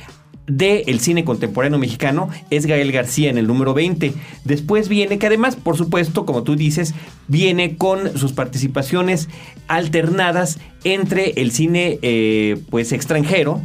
del 0.48 1.00
cine 1.00 1.26
contemporáneo 1.26 1.80
mexicano 1.80 2.30
es 2.50 2.66
Gael 2.66 2.92
García 2.92 3.30
en 3.30 3.38
el 3.38 3.48
número 3.48 3.74
20. 3.74 4.14
Después 4.44 4.90
viene, 4.90 5.18
que 5.18 5.28
además, 5.28 5.56
por 5.56 5.78
supuesto, 5.78 6.26
como 6.26 6.44
tú 6.44 6.56
dices, 6.56 6.94
viene 7.28 7.78
con 7.78 8.18
sus 8.18 8.34
participaciones 8.34 9.28
alternadas 9.68 10.60
entre 10.84 11.32
el 11.42 11.52
cine 11.52 12.00
eh, 12.02 12.62
pues 12.70 12.92
extranjero 12.92 13.62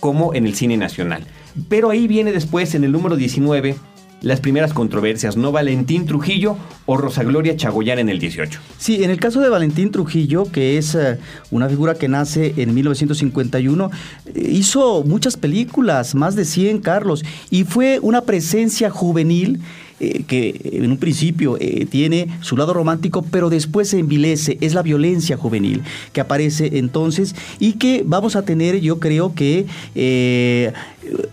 como 0.00 0.34
en 0.34 0.46
el 0.46 0.54
cine 0.54 0.76
nacional. 0.76 1.24
Pero 1.68 1.90
ahí 1.90 2.06
viene 2.08 2.32
después, 2.32 2.74
en 2.74 2.84
el 2.84 2.92
número 2.92 3.16
19, 3.16 3.76
las 4.22 4.40
primeras 4.40 4.72
controversias, 4.72 5.36
¿no? 5.36 5.52
Valentín 5.52 6.06
Trujillo 6.06 6.56
o 6.86 6.96
Rosa 6.96 7.22
Gloria 7.24 7.56
Chagoyán 7.56 7.98
en 7.98 8.08
el 8.08 8.18
18. 8.18 8.60
Sí, 8.78 9.04
en 9.04 9.10
el 9.10 9.18
caso 9.20 9.40
de 9.40 9.48
Valentín 9.48 9.90
Trujillo, 9.90 10.50
que 10.50 10.78
es 10.78 10.94
eh, 10.94 11.18
una 11.50 11.68
figura 11.68 11.94
que 11.94 12.08
nace 12.08 12.54
en 12.56 12.74
1951, 12.74 13.90
eh, 14.26 14.48
hizo 14.50 15.02
muchas 15.04 15.36
películas, 15.36 16.14
más 16.14 16.36
de 16.36 16.44
100, 16.44 16.80
Carlos, 16.80 17.24
y 17.50 17.64
fue 17.64 17.98
una 18.00 18.22
presencia 18.22 18.90
juvenil 18.90 19.60
eh, 20.02 20.24
que 20.26 20.60
en 20.64 20.90
un 20.90 20.96
principio 20.96 21.56
eh, 21.60 21.86
tiene 21.88 22.26
su 22.40 22.56
lado 22.56 22.74
romántico, 22.74 23.22
pero 23.22 23.50
después 23.50 23.88
se 23.88 24.00
envilece, 24.00 24.58
es 24.60 24.74
la 24.74 24.82
violencia 24.82 25.36
juvenil 25.36 25.82
que 26.12 26.20
aparece 26.20 26.78
entonces 26.78 27.36
y 27.60 27.74
que 27.74 28.02
vamos 28.04 28.34
a 28.34 28.42
tener, 28.42 28.80
yo 28.80 28.98
creo 28.98 29.32
que, 29.32 29.66
eh, 29.94 30.72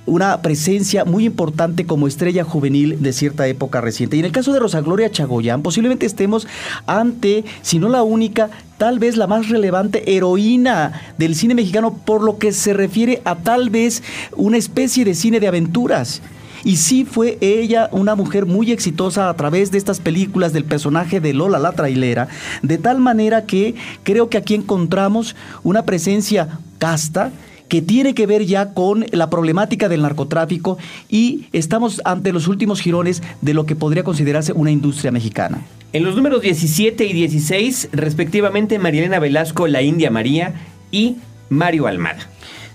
una 0.05 0.43
presencia 0.43 1.03
muy 1.03 1.25
importante 1.25 1.85
como 1.85 2.07
estrella 2.07 2.43
juvenil 2.43 3.01
de 3.01 3.11
cierta 3.11 3.47
época 3.47 3.81
reciente. 3.81 4.17
Y 4.17 4.19
en 4.19 4.25
el 4.25 4.31
caso 4.31 4.53
de 4.53 4.59
Rosa 4.59 4.81
Gloria 4.81 5.09
Chagoyán, 5.09 5.63
posiblemente 5.63 6.05
estemos 6.05 6.45
ante, 6.85 7.45
si 7.63 7.79
no 7.79 7.89
la 7.89 8.03
única, 8.03 8.51
tal 8.77 8.99
vez 8.99 9.17
la 9.17 9.25
más 9.25 9.49
relevante 9.49 10.15
heroína 10.15 11.13
del 11.17 11.33
cine 11.33 11.55
mexicano 11.55 11.99
por 12.05 12.23
lo 12.23 12.37
que 12.37 12.51
se 12.51 12.73
refiere 12.73 13.23
a 13.25 13.35
tal 13.35 13.71
vez 13.71 14.03
una 14.35 14.57
especie 14.57 15.05
de 15.05 15.15
cine 15.15 15.39
de 15.39 15.47
aventuras. 15.47 16.21
Y 16.63 16.77
sí 16.77 17.05
fue 17.05 17.37
ella 17.41 17.89
una 17.91 18.15
mujer 18.15 18.45
muy 18.45 18.71
exitosa 18.71 19.29
a 19.29 19.33
través 19.35 19.71
de 19.71 19.77
estas 19.77 19.99
películas 19.99 20.53
del 20.53 20.65
personaje 20.65 21.19
de 21.19 21.33
Lola 21.33 21.59
la 21.59 21.71
trailera, 21.71 22.27
de 22.61 22.77
tal 22.77 22.99
manera 22.99 23.45
que 23.45 23.75
creo 24.03 24.29
que 24.29 24.37
aquí 24.37 24.55
encontramos 24.55 25.35
una 25.63 25.83
presencia 25.83 26.59
casta 26.77 27.31
que 27.69 27.81
tiene 27.81 28.15
que 28.15 28.25
ver 28.25 28.45
ya 28.45 28.73
con 28.73 29.05
la 29.11 29.29
problemática 29.29 29.87
del 29.87 30.01
narcotráfico 30.01 30.77
y 31.07 31.45
estamos 31.53 32.01
ante 32.03 32.33
los 32.33 32.47
últimos 32.47 32.81
girones 32.81 33.21
de 33.41 33.53
lo 33.53 33.65
que 33.65 33.75
podría 33.75 34.03
considerarse 34.03 34.51
una 34.53 34.71
industria 34.71 35.11
mexicana. 35.11 35.61
En 35.93 36.03
los 36.03 36.15
números 36.15 36.41
17 36.41 37.05
y 37.05 37.13
16, 37.13 37.89
respectivamente, 37.91 38.79
Marielena 38.79 39.19
Velasco, 39.19 39.67
la 39.67 39.81
India 39.81 40.11
María 40.11 40.53
y 40.91 41.17
Mario 41.49 41.87
Almada. 41.87 42.27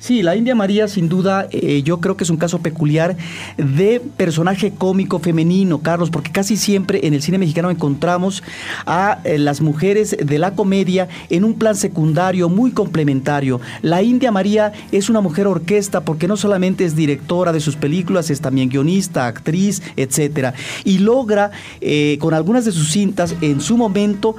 Sí, 0.04 0.22
la 0.22 0.36
India 0.36 0.54
María 0.54 0.86
sin 0.86 1.08
duda 1.08 1.48
eh, 1.50 1.82
yo 1.82 1.98
creo 1.98 2.14
que 2.14 2.24
es 2.24 2.28
un 2.28 2.36
caso 2.36 2.58
peculiar 2.58 3.16
de 3.56 4.02
personaje 4.18 4.70
cómico 4.70 5.18
femenino, 5.18 5.80
Carlos, 5.80 6.10
porque 6.10 6.30
casi 6.30 6.58
siempre 6.58 7.06
en 7.06 7.14
el 7.14 7.22
cine 7.22 7.38
mexicano 7.38 7.70
encontramos 7.70 8.42
a 8.84 9.20
eh, 9.24 9.38
las 9.38 9.62
mujeres 9.62 10.14
de 10.22 10.38
la 10.38 10.54
comedia 10.54 11.08
en 11.30 11.42
un 11.42 11.54
plan 11.54 11.74
secundario 11.74 12.50
muy 12.50 12.72
complementario. 12.72 13.62
La 13.80 14.02
India 14.02 14.30
María 14.30 14.74
es 14.92 15.08
una 15.08 15.22
mujer 15.22 15.46
orquesta 15.46 16.02
porque 16.02 16.28
no 16.28 16.36
solamente 16.36 16.84
es 16.84 16.94
directora 16.94 17.50
de 17.50 17.60
sus 17.60 17.76
películas, 17.76 18.28
es 18.28 18.42
también 18.42 18.68
guionista, 18.68 19.26
actriz, 19.26 19.80
etcétera, 19.96 20.52
y 20.84 20.98
logra 20.98 21.50
eh, 21.80 22.18
con 22.20 22.34
algunas 22.34 22.66
de 22.66 22.72
sus 22.72 22.90
cintas 22.90 23.34
en 23.40 23.62
su 23.62 23.78
momento 23.78 24.36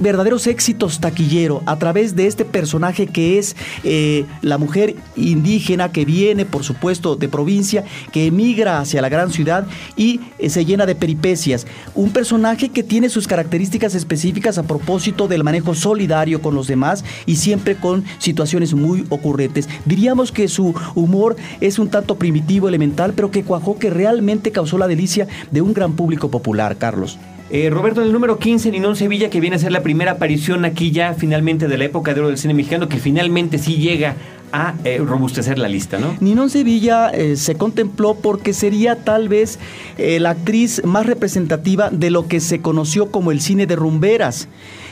verdaderos 0.00 0.46
éxitos 0.46 1.00
taquillero 1.00 1.62
a 1.66 1.78
través 1.78 2.14
de 2.14 2.26
este 2.26 2.44
personaje 2.44 3.06
que 3.06 3.38
es 3.38 3.56
eh, 3.82 4.24
la 4.42 4.58
mujer 4.58 4.96
indígena 5.16 5.90
que 5.90 6.04
viene, 6.04 6.44
por 6.44 6.64
supuesto, 6.64 7.16
de 7.16 7.28
provincia, 7.28 7.84
que 8.12 8.26
emigra 8.26 8.80
hacia 8.80 9.02
la 9.02 9.08
gran 9.08 9.30
ciudad 9.30 9.66
y 9.96 10.20
eh, 10.38 10.50
se 10.50 10.64
llena 10.64 10.86
de 10.86 10.94
peripecias. 10.94 11.66
Un 11.94 12.10
personaje 12.10 12.68
que 12.68 12.82
tiene 12.82 13.08
sus 13.08 13.26
características 13.26 13.94
específicas 13.94 14.58
a 14.58 14.62
propósito 14.62 15.28
del 15.28 15.44
manejo 15.44 15.74
solidario 15.74 16.40
con 16.40 16.54
los 16.54 16.66
demás 16.66 17.04
y 17.26 17.36
siempre 17.36 17.76
con 17.76 18.04
situaciones 18.18 18.74
muy 18.74 19.04
ocurrentes. 19.08 19.68
Diríamos 19.84 20.32
que 20.32 20.48
su 20.48 20.74
humor 20.94 21.36
es 21.60 21.78
un 21.78 21.88
tanto 21.88 22.16
primitivo, 22.16 22.68
elemental, 22.68 23.12
pero 23.14 23.30
que 23.30 23.44
cuajó, 23.44 23.78
que 23.78 23.90
realmente 23.90 24.52
causó 24.52 24.78
la 24.78 24.88
delicia 24.88 25.26
de 25.50 25.62
un 25.62 25.74
gran 25.74 25.94
público 25.94 26.30
popular, 26.30 26.76
Carlos. 26.76 27.18
Eh, 27.50 27.68
Roberto, 27.70 28.00
en 28.00 28.06
el 28.06 28.12
número 28.12 28.38
15, 28.38 28.70
Ninón 28.70 28.96
Sevilla, 28.96 29.28
que 29.28 29.38
viene 29.38 29.56
a 29.56 29.58
ser 29.58 29.70
la 29.70 29.82
primera 29.82 30.12
aparición 30.12 30.64
aquí 30.64 30.90
ya 30.90 31.14
finalmente 31.14 31.68
de 31.68 31.76
la 31.76 31.84
época 31.84 32.14
de 32.14 32.20
oro 32.20 32.28
del 32.28 32.38
cine 32.38 32.54
mexicano, 32.54 32.88
que 32.88 32.96
finalmente 32.96 33.58
sí 33.58 33.76
llega 33.76 34.16
a 34.54 34.74
eh, 34.84 35.02
robustecer 35.04 35.58
la 35.58 35.66
lista, 35.66 35.98
¿no? 35.98 36.16
Ninón 36.20 36.48
Sevilla 36.48 37.10
eh, 37.10 37.34
se 37.34 37.56
contempló 37.56 38.14
porque 38.14 38.52
sería 38.52 39.02
tal 39.02 39.28
vez 39.28 39.58
eh, 39.98 40.20
la 40.20 40.30
actriz 40.30 40.80
más 40.84 41.06
representativa 41.06 41.90
de 41.90 42.10
lo 42.10 42.28
que 42.28 42.38
se 42.38 42.60
conoció 42.60 43.10
como 43.10 43.32
el 43.32 43.40
cine 43.40 43.66
de 43.66 43.74
rumberas, 43.74 44.46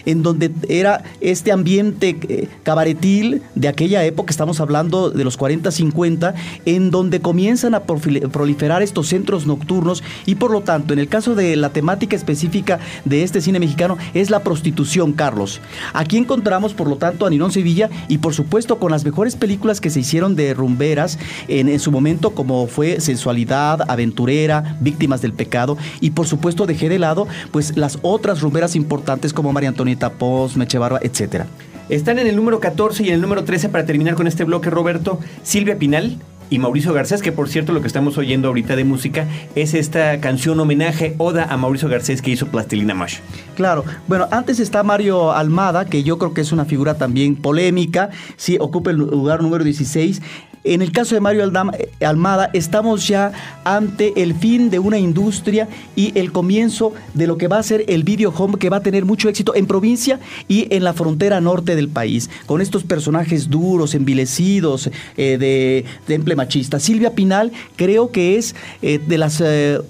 en 0.04 0.24
donde 0.24 0.50
era 0.68 1.04
este 1.20 1.52
ambiente 1.52 2.48
cabaretil 2.64 3.40
de 3.54 3.68
aquella 3.68 4.04
época, 4.04 4.32
estamos 4.32 4.58
hablando 4.58 5.10
de 5.10 5.22
los 5.22 5.36
40, 5.36 5.70
50, 5.70 6.34
en 6.64 6.90
donde 6.90 7.20
comienzan 7.20 7.76
a 7.76 7.84
proliferar 7.84 8.82
estos 8.82 9.06
centros 9.06 9.46
nocturnos 9.46 10.02
y 10.26 10.34
por 10.34 10.50
lo 10.50 10.62
tanto, 10.62 10.92
en 10.92 10.98
el 10.98 11.06
caso 11.06 11.36
de 11.36 11.54
la 11.54 11.68
temática 11.68 12.16
específica 12.16 12.80
de 13.04 13.22
este 13.22 13.40
cine 13.40 13.60
mexicano, 13.60 13.96
es 14.12 14.28
la 14.28 14.40
prostitución, 14.40 15.12
Carlos. 15.12 15.60
Aquí 15.92 16.16
encontramos, 16.16 16.74
por 16.74 16.88
lo 16.88 16.96
tanto, 16.96 17.24
a 17.24 17.30
Ninón 17.30 17.52
Sevilla 17.52 17.88
y 18.08 18.18
por 18.18 18.34
supuesto 18.34 18.80
con 18.80 18.90
las 18.90 19.04
mejores 19.04 19.36
películas 19.36 19.51
que 19.80 19.90
se 19.90 20.00
hicieron 20.00 20.34
de 20.34 20.54
rumberas 20.54 21.18
en, 21.48 21.78
su 21.78 21.90
momento, 21.90 22.30
como 22.30 22.66
fue 22.66 23.00
Sensualidad, 23.00 23.90
Aventurera, 23.90 24.76
Víctimas 24.80 25.22
del 25.22 25.32
Pecado, 25.32 25.76
y 26.00 26.10
por 26.10 26.26
supuesto 26.26 26.66
dejé 26.66 26.88
de 26.88 26.98
lado 26.98 27.26
pues 27.50 27.76
las 27.76 27.98
otras 28.02 28.40
rumberas 28.40 28.76
importantes 28.76 29.32
como 29.32 29.52
María 29.52 29.68
Antonieta 29.68 30.10
Pos, 30.10 30.56
Meche 30.56 30.78
Barba, 30.78 31.00
etcétera. 31.02 31.46
Están 31.88 32.18
en 32.18 32.26
el 32.26 32.36
número 32.36 32.60
14 32.60 33.02
y 33.02 33.08
en 33.08 33.14
el 33.14 33.20
número 33.20 33.44
13 33.44 33.68
para 33.68 33.84
terminar 33.84 34.14
con 34.14 34.26
este 34.26 34.44
bloque, 34.44 34.70
Roberto, 34.70 35.18
Silvia 35.42 35.78
Pinal 35.78 36.18
y 36.52 36.58
Mauricio 36.58 36.92
Garcés, 36.92 37.22
que 37.22 37.32
por 37.32 37.48
cierto 37.48 37.72
lo 37.72 37.80
que 37.80 37.86
estamos 37.86 38.18
oyendo 38.18 38.48
ahorita 38.48 38.76
de 38.76 38.84
música 38.84 39.26
es 39.54 39.72
esta 39.72 40.20
canción 40.20 40.60
homenaje, 40.60 41.14
oda 41.16 41.46
a 41.48 41.56
Mauricio 41.56 41.88
Garcés 41.88 42.20
que 42.20 42.30
hizo 42.30 42.48
Plastilina 42.48 42.94
Mash. 42.94 43.20
Claro, 43.56 43.86
bueno, 44.06 44.28
antes 44.30 44.60
está 44.60 44.82
Mario 44.82 45.32
Almada, 45.32 45.86
que 45.86 46.02
yo 46.02 46.18
creo 46.18 46.34
que 46.34 46.42
es 46.42 46.52
una 46.52 46.66
figura 46.66 46.98
también 46.98 47.36
polémica, 47.36 48.10
sí, 48.36 48.58
ocupa 48.60 48.90
el 48.90 48.98
lugar 48.98 49.42
número 49.42 49.64
16. 49.64 50.20
En 50.64 50.80
el 50.80 50.92
caso 50.92 51.16
de 51.16 51.20
Mario 51.20 51.44
eh, 51.44 52.04
Almada, 52.06 52.48
estamos 52.52 53.08
ya 53.08 53.32
ante 53.64 54.22
el 54.22 54.34
fin 54.34 54.70
de 54.70 54.78
una 54.78 54.96
industria 54.96 55.66
y 55.96 56.16
el 56.16 56.30
comienzo 56.30 56.92
de 57.14 57.26
lo 57.26 57.36
que 57.36 57.48
va 57.48 57.58
a 57.58 57.62
ser 57.64 57.84
el 57.88 58.04
video 58.04 58.30
home, 58.30 58.58
que 58.58 58.70
va 58.70 58.76
a 58.76 58.82
tener 58.82 59.04
mucho 59.04 59.28
éxito 59.28 59.56
en 59.56 59.66
provincia 59.66 60.20
y 60.46 60.72
en 60.72 60.84
la 60.84 60.92
frontera 60.92 61.40
norte 61.40 61.74
del 61.74 61.88
país, 61.88 62.30
con 62.46 62.60
estos 62.60 62.84
personajes 62.84 63.50
duros, 63.50 63.96
envilecidos, 63.96 64.88
eh, 65.16 65.36
de 65.36 65.84
temple 66.06 66.36
machista. 66.36 66.78
Silvia 66.78 67.12
Pinal 67.12 67.50
creo 67.74 68.12
que 68.12 68.36
es 68.36 68.54
eh, 68.82 69.00
de 69.04 69.18
las 69.18 69.42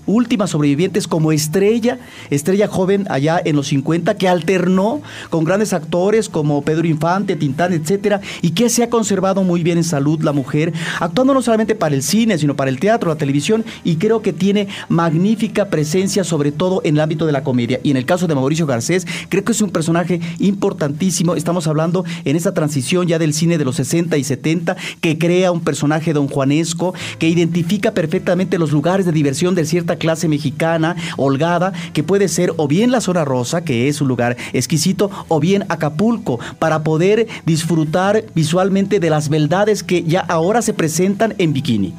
últimas 0.06 0.50
sobrevivientes 0.50 1.06
como 1.06 1.32
estrella, 1.32 1.98
estrella 2.30 2.66
joven 2.66 3.06
allá 3.10 3.40
en 3.44 3.56
los 3.56 3.66
50, 3.68 4.16
que 4.16 4.28
alternó 4.28 5.02
con 5.28 5.44
grandes 5.44 5.74
actores 5.74 6.30
como 6.30 6.62
Pedro 6.62 6.86
Infante, 6.86 7.36
Tintán, 7.36 7.74
etcétera, 7.74 8.22
y 8.40 8.52
que 8.52 8.70
se 8.70 8.82
ha 8.82 8.88
conservado 8.88 9.42
muy 9.42 9.62
bien 9.62 9.76
en 9.76 9.84
salud 9.84 10.22
la 10.22 10.32
mujer 10.32 10.61
actuando 11.00 11.34
no 11.34 11.42
solamente 11.42 11.74
para 11.74 11.94
el 11.94 12.02
cine, 12.02 12.38
sino 12.38 12.54
para 12.54 12.70
el 12.70 12.78
teatro, 12.78 13.10
la 13.10 13.16
televisión, 13.16 13.64
y 13.84 13.96
creo 13.96 14.22
que 14.22 14.32
tiene 14.32 14.68
magnífica 14.88 15.68
presencia, 15.68 16.24
sobre 16.24 16.52
todo 16.52 16.80
en 16.84 16.96
el 16.96 17.00
ámbito 17.00 17.26
de 17.26 17.32
la 17.32 17.42
comedia. 17.42 17.80
Y 17.82 17.90
en 17.90 17.96
el 17.96 18.04
caso 18.04 18.26
de 18.26 18.34
Mauricio 18.34 18.66
Garcés, 18.66 19.06
creo 19.28 19.44
que 19.44 19.52
es 19.52 19.62
un 19.62 19.70
personaje 19.70 20.20
importantísimo. 20.38 21.34
Estamos 21.34 21.66
hablando 21.66 22.04
en 22.24 22.36
esta 22.36 22.54
transición 22.54 23.06
ya 23.06 23.18
del 23.18 23.34
cine 23.34 23.58
de 23.58 23.64
los 23.64 23.76
60 23.76 24.16
y 24.16 24.24
70, 24.24 24.76
que 25.00 25.18
crea 25.18 25.52
un 25.52 25.60
personaje 25.60 26.12
don 26.12 26.28
Juanesco, 26.28 26.94
que 27.18 27.28
identifica 27.28 27.92
perfectamente 27.92 28.58
los 28.58 28.72
lugares 28.72 29.06
de 29.06 29.12
diversión 29.12 29.54
de 29.54 29.64
cierta 29.64 29.96
clase 29.96 30.28
mexicana, 30.28 30.96
holgada, 31.16 31.72
que 31.92 32.02
puede 32.02 32.28
ser 32.28 32.52
o 32.56 32.68
bien 32.68 32.90
la 32.90 33.00
zona 33.00 33.24
rosa, 33.24 33.64
que 33.64 33.88
es 33.88 34.00
un 34.00 34.08
lugar 34.08 34.36
exquisito, 34.52 35.10
o 35.28 35.40
bien 35.40 35.64
Acapulco, 35.68 36.38
para 36.58 36.82
poder 36.82 37.26
disfrutar 37.46 38.24
visualmente 38.34 39.00
de 39.00 39.10
las 39.10 39.28
beldades 39.28 39.82
que 39.82 40.02
ya 40.02 40.20
ahora 40.20 40.51
se 40.60 40.74
presentan 40.74 41.34
en 41.38 41.54
bikini. 41.54 41.94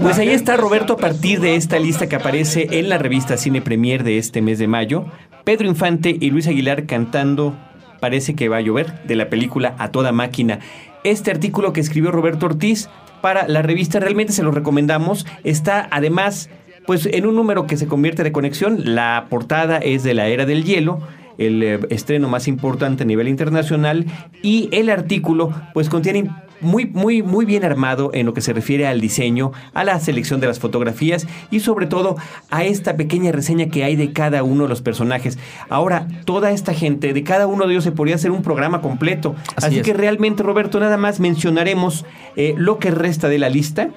Pues 0.00 0.18
ahí 0.18 0.30
está 0.30 0.56
Roberto 0.56 0.94
a 0.94 0.96
partir 0.96 1.40
de 1.40 1.56
esta 1.56 1.78
lista 1.78 2.08
que 2.08 2.16
aparece 2.16 2.68
en 2.78 2.88
la 2.88 2.98
revista 2.98 3.36
Cine 3.36 3.60
Premier 3.60 4.04
de 4.04 4.18
este 4.18 4.42
mes 4.42 4.58
de 4.58 4.68
mayo. 4.68 5.06
Pedro 5.44 5.66
Infante 5.66 6.16
y 6.20 6.30
Luis 6.30 6.46
Aguilar 6.46 6.86
cantando 6.86 7.56
Parece 8.00 8.34
que 8.34 8.48
va 8.48 8.58
a 8.58 8.60
llover 8.60 9.02
de 9.04 9.16
la 9.16 9.28
película 9.28 9.74
A 9.78 9.90
toda 9.90 10.12
máquina. 10.12 10.60
Este 11.04 11.30
artículo 11.30 11.72
que 11.72 11.80
escribió 11.80 12.10
Roberto 12.10 12.46
Ortiz 12.46 12.88
para 13.20 13.48
la 13.48 13.62
revista 13.62 13.98
realmente 13.98 14.32
se 14.32 14.42
lo 14.42 14.50
recomendamos. 14.50 15.26
Está 15.44 15.88
además 15.90 16.48
pues 16.88 17.04
en 17.04 17.26
un 17.26 17.36
número 17.36 17.66
que 17.66 17.76
se 17.76 17.86
convierte 17.86 18.24
de 18.24 18.32
conexión. 18.32 18.94
La 18.94 19.26
portada 19.28 19.76
es 19.76 20.04
de 20.04 20.14
la 20.14 20.28
era 20.28 20.46
del 20.46 20.64
hielo 20.64 21.00
el 21.36 21.62
eh, 21.62 21.80
estreno 21.90 22.30
más 22.30 22.48
importante 22.48 23.02
a 23.02 23.06
nivel 23.06 23.28
internacional 23.28 24.06
y 24.42 24.70
el 24.72 24.88
artículo 24.88 25.52
pues 25.74 25.90
contiene 25.90 26.30
muy, 26.62 26.86
muy, 26.86 27.22
muy 27.22 27.44
bien 27.44 27.62
armado 27.62 28.10
en 28.14 28.24
lo 28.24 28.32
que 28.32 28.40
se 28.40 28.54
refiere 28.54 28.86
al 28.86 29.02
diseño, 29.02 29.52
a 29.74 29.84
la 29.84 30.00
selección 30.00 30.40
de 30.40 30.46
las 30.46 30.60
fotografías 30.60 31.26
y 31.50 31.60
sobre 31.60 31.86
todo 31.86 32.16
a 32.48 32.64
esta 32.64 32.96
pequeña 32.96 33.32
reseña 33.32 33.66
que 33.66 33.84
hay 33.84 33.94
de 33.94 34.14
cada 34.14 34.42
uno 34.42 34.62
de 34.62 34.70
los 34.70 34.80
personajes. 34.80 35.38
Ahora, 35.68 36.08
toda 36.24 36.52
esta 36.52 36.72
gente, 36.72 37.12
de 37.12 37.22
cada 37.22 37.46
uno 37.46 37.66
de 37.66 37.72
ellos 37.74 37.84
se 37.84 37.92
podría 37.92 38.14
hacer 38.14 38.30
un 38.30 38.42
programa 38.42 38.80
completo. 38.80 39.36
Así 39.56 39.82
que 39.82 39.92
realmente, 39.92 40.42
Roberto, 40.42 40.80
nada 40.80 40.96
más 40.96 41.20
mencionaremos 41.20 42.06
eh, 42.34 42.54
lo 42.56 42.78
que 42.78 42.90
resta 42.90 43.28
de 43.28 43.38
la 43.38 43.50
lista. 43.50 43.90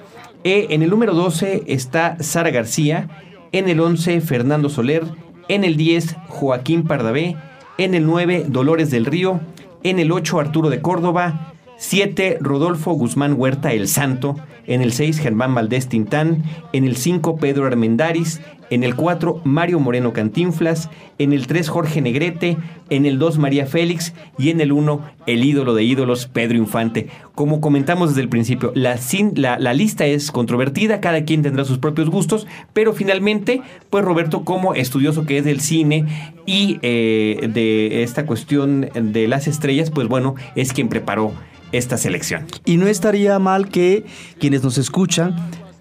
Eh, 0.44 0.68
en 0.70 0.82
el 0.82 0.90
número 0.90 1.14
12 1.14 1.64
está 1.68 2.16
Sara 2.20 2.50
García, 2.50 3.08
en 3.52 3.68
el 3.68 3.78
11 3.78 4.20
Fernando 4.20 4.68
Soler, 4.68 5.04
en 5.48 5.62
el 5.62 5.76
10 5.76 6.16
Joaquín 6.28 6.82
Pardavé, 6.84 7.36
en 7.78 7.94
el 7.94 8.06
9 8.06 8.46
Dolores 8.48 8.90
del 8.90 9.06
Río, 9.06 9.40
en 9.84 10.00
el 10.00 10.10
8 10.10 10.40
Arturo 10.40 10.68
de 10.68 10.80
Córdoba, 10.80 11.52
7 11.76 12.38
Rodolfo 12.40 12.92
Guzmán 12.92 13.34
Huerta 13.38 13.72
el 13.72 13.86
Santo, 13.86 14.36
en 14.66 14.82
el 14.82 14.92
6 14.92 15.20
Germán 15.20 15.54
Valdés 15.54 15.88
Tintán, 15.88 16.42
en 16.72 16.84
el 16.84 16.96
5 16.96 17.36
Pedro 17.36 17.66
Armendáriz, 17.66 18.40
en 18.74 18.84
el 18.84 18.94
4 18.96 19.40
Mario 19.44 19.78
Moreno 19.80 20.12
Cantinflas, 20.12 20.88
en 21.18 21.32
el 21.32 21.46
3 21.46 21.68
Jorge 21.68 22.00
Negrete, 22.00 22.56
en 22.90 23.06
el 23.06 23.18
2 23.18 23.38
María 23.38 23.66
Félix 23.66 24.14
y 24.38 24.50
en 24.50 24.60
el 24.60 24.72
1 24.72 25.00
el 25.26 25.44
ídolo 25.44 25.74
de 25.74 25.84
ídolos 25.84 26.26
Pedro 26.26 26.56
Infante. 26.56 27.08
Como 27.34 27.60
comentamos 27.60 28.10
desde 28.10 28.22
el 28.22 28.28
principio, 28.28 28.72
la, 28.74 28.96
cin- 28.96 29.36
la, 29.36 29.58
la 29.58 29.74
lista 29.74 30.06
es 30.06 30.30
controvertida, 30.30 31.00
cada 31.00 31.24
quien 31.24 31.42
tendrá 31.42 31.64
sus 31.64 31.78
propios 31.78 32.08
gustos, 32.10 32.46
pero 32.72 32.92
finalmente, 32.92 33.62
pues 33.90 34.04
Roberto 34.04 34.44
como 34.44 34.74
estudioso 34.74 35.26
que 35.26 35.38
es 35.38 35.44
del 35.44 35.60
cine 35.60 36.06
y 36.46 36.78
eh, 36.82 37.48
de 37.52 38.02
esta 38.02 38.26
cuestión 38.26 38.88
de 38.94 39.28
las 39.28 39.46
estrellas, 39.48 39.90
pues 39.90 40.08
bueno, 40.08 40.34
es 40.56 40.72
quien 40.72 40.88
preparó 40.88 41.32
esta 41.72 41.96
selección. 41.96 42.44
Y 42.66 42.76
no 42.76 42.86
estaría 42.86 43.38
mal 43.38 43.68
que 43.70 44.04
quienes 44.38 44.62
nos 44.62 44.76
escuchan 44.76 45.34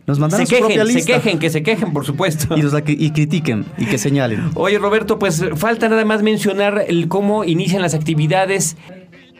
nos 0.08 0.20
mandaran 0.20 0.46
Se 0.48 0.56
su 0.56 0.60
propia 0.60 0.84
quejen, 0.84 1.00
se 1.02 1.06
quejen, 1.14 1.40
que 1.40 1.50
se 1.50 1.64
quejen, 1.64 1.94
por 1.94 2.06
supuesto. 2.06 2.56
Y, 2.58 2.62
cri- 2.62 2.96
y 3.00 3.12
critiquen 3.12 3.66
y 3.78 3.86
que 3.86 3.98
señalen. 3.98 4.50
Oye, 4.56 4.78
Roberto, 4.80 5.20
pues 5.20 5.44
falta 5.56 5.88
nada 5.90 6.06
más 6.06 6.24
mencionar 6.24 6.84
el 6.88 7.08
cómo 7.08 7.44
inician 7.44 7.82
las 7.82 7.94
actividades 7.94 8.78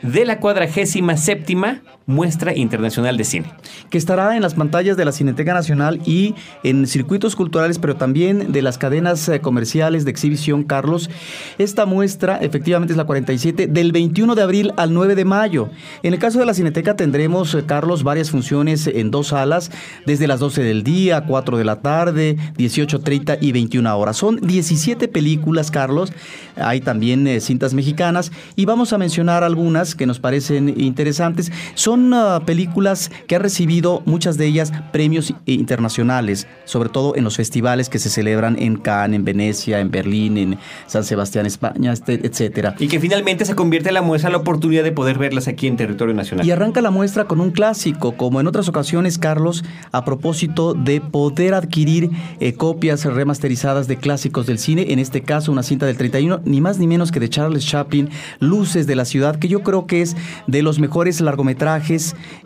de 0.02 0.26
la 0.26 0.40
cuadragésima 0.40 1.18
séptima 1.18 1.82
Muestra 2.12 2.56
Internacional 2.56 3.18
de 3.18 3.24
Cine. 3.24 3.54
que 3.90 3.98
estará 3.98 4.36
en 4.36 4.42
las 4.42 4.54
pantallas 4.54 4.98
de 4.98 5.06
la 5.06 5.12
Cineteca 5.12 5.54
Nacional 5.54 6.02
y 6.06 6.36
en 6.64 6.88
circuitos 6.88 7.36
culturales, 7.36 7.80
pero 7.80 7.96
también 7.96 8.52
de 8.52 8.62
las 8.62 8.78
cadenas 8.78 9.28
eh, 9.28 9.42
comerciales 9.42 10.06
de 10.06 10.12
exhibición, 10.12 10.64
Carlos. 10.64 11.10
Esta 11.58 11.86
muestra 11.86 12.38
efectivamente 12.38 12.94
es 12.94 12.98
la 12.98 13.06
47 13.06 13.68
del 13.68 13.92
21 13.92 14.36
de 14.36 14.42
abril 14.42 14.74
al 14.78 14.94
9 14.94 15.16
de 15.16 15.26
mayo. 15.26 15.70
En 16.04 16.14
el 16.14 16.20
caso 16.20 16.40
de 16.40 16.46
la 16.46 16.54
Cineteca 16.54 16.96
tendremos, 16.96 17.54
eh, 17.54 17.64
Carlos, 17.66 18.04
varias 18.04 18.30
funciones 18.30 18.88
en 18.88 19.12
dos 19.12 19.28
salas, 19.28 19.72
desde 20.06 20.28
las 20.28 20.40
12 20.40 20.64
del 20.64 20.84
día, 20.84 21.26
4 21.26 21.58
de 21.58 21.66
la 21.66 21.82
tarde, 21.82 22.38
18.30 22.58 23.38
y 23.42 23.52
21 23.52 23.98
horas. 23.98 24.18
Son 24.18 24.38
17 24.38 25.08
películas, 25.08 25.72
Carlos. 25.72 26.12
Hay 26.56 26.82
también 26.82 27.28
eh, 27.28 27.40
cintas 27.40 27.74
mexicanas 27.74 28.32
y 28.56 28.66
vamos 28.66 28.94
a 28.94 28.98
mencionar 28.98 29.44
algunas 29.44 29.96
que 29.96 30.06
nos 30.06 30.20
parecen 30.20 30.74
interesantes. 30.78 31.52
Son 31.76 32.01
ah, 32.14 32.42
películas 32.46 33.12
que 33.28 33.36
han 33.36 33.42
recibido 33.42 34.02
muchas 34.06 34.38
de 34.38 34.46
ellas 34.48 34.72
premios 34.92 35.34
internacionales, 35.46 36.48
sobre 36.66 36.90
todo 36.90 37.16
en 37.16 37.24
los 37.24 37.38
festivales 37.38 37.90
que 37.90 38.00
se 38.00 38.10
celebran 38.10 38.58
en 38.60 38.78
Cannes, 38.78 39.18
en 39.18 39.26
Venecia, 39.26 39.80
en 39.80 39.92
Berlín, 39.92 40.38
en 40.38 40.58
San 40.88 41.04
Sebastián, 41.04 41.46
España, 41.46 41.94
este- 41.94 42.26
etcétera. 42.26 42.76
Y 42.80 42.88
que 42.88 43.00
finalmente 43.00 43.46
se 43.46 43.56
convierte 43.56 43.92
la 43.92 44.02
muestra 44.02 44.30
en 44.30 44.34
la 44.34 44.40
oportunidad 44.40 44.84
de 44.84 44.92
poder 44.92 45.18
verlas 45.18 45.48
aquí 45.48 45.68
en 45.68 45.78
territorio 45.78 46.14
nacional. 46.14 46.46
Y 46.46 46.52
arranca 46.52 46.82
la 46.82 46.92
muestra 46.92 47.26
con 47.26 47.40
un 47.42 47.52
clásico, 47.52 48.14
como 48.18 48.40
en 48.42 48.48
otras 48.48 48.68
ocasiones, 48.70 49.18
Carlos, 49.18 49.64
a 49.92 50.04
propósito 50.06 50.74
de 50.74 51.02
poder 51.02 51.54
adquirir 51.54 52.10
eh, 52.40 52.54
copias 52.54 53.06
remasterizadas 53.06 53.88
de 53.88 53.98
clásicos 53.98 54.46
del 54.48 54.60
cine, 54.60 54.88
en 54.90 55.00
este 55.00 55.22
caso 55.22 55.52
una 55.52 55.64
cinta 55.64 55.86
del 55.86 55.98
31, 55.98 56.42
ni 56.46 56.62
más 56.62 56.78
ni 56.80 56.88
menos 56.88 57.12
que 57.12 57.20
de 57.20 57.30
Charles 57.30 57.66
Chaplin, 57.66 58.10
Luces 58.40 58.88
de 58.88 58.96
la 58.96 59.06
Ciudad, 59.06 59.36
que 59.38 59.48
yo 59.48 59.62
creo 59.64 59.86
que 59.86 60.02
es 60.02 60.16
de 60.48 60.62
los 60.62 60.80
mejores 60.80 61.22
largometrajes 61.22 61.91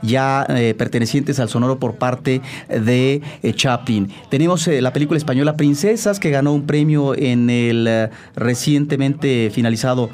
ya 0.01 0.45
eh, 0.49 0.73
pertenecientes 0.77 1.39
al 1.39 1.49
sonoro 1.49 1.79
por 1.79 1.95
parte 1.95 2.41
de 2.69 3.21
eh, 3.43 3.53
Chaplin. 3.53 4.12
Tenemos 4.29 4.67
eh, 4.67 4.81
la 4.81 4.93
película 4.93 5.17
española 5.17 5.55
Princesas, 5.55 6.19
que 6.19 6.29
ganó 6.29 6.53
un 6.53 6.65
premio 6.65 7.15
en 7.15 7.49
el 7.49 8.10
recientemente 8.36 9.49
finalizado 9.53 10.10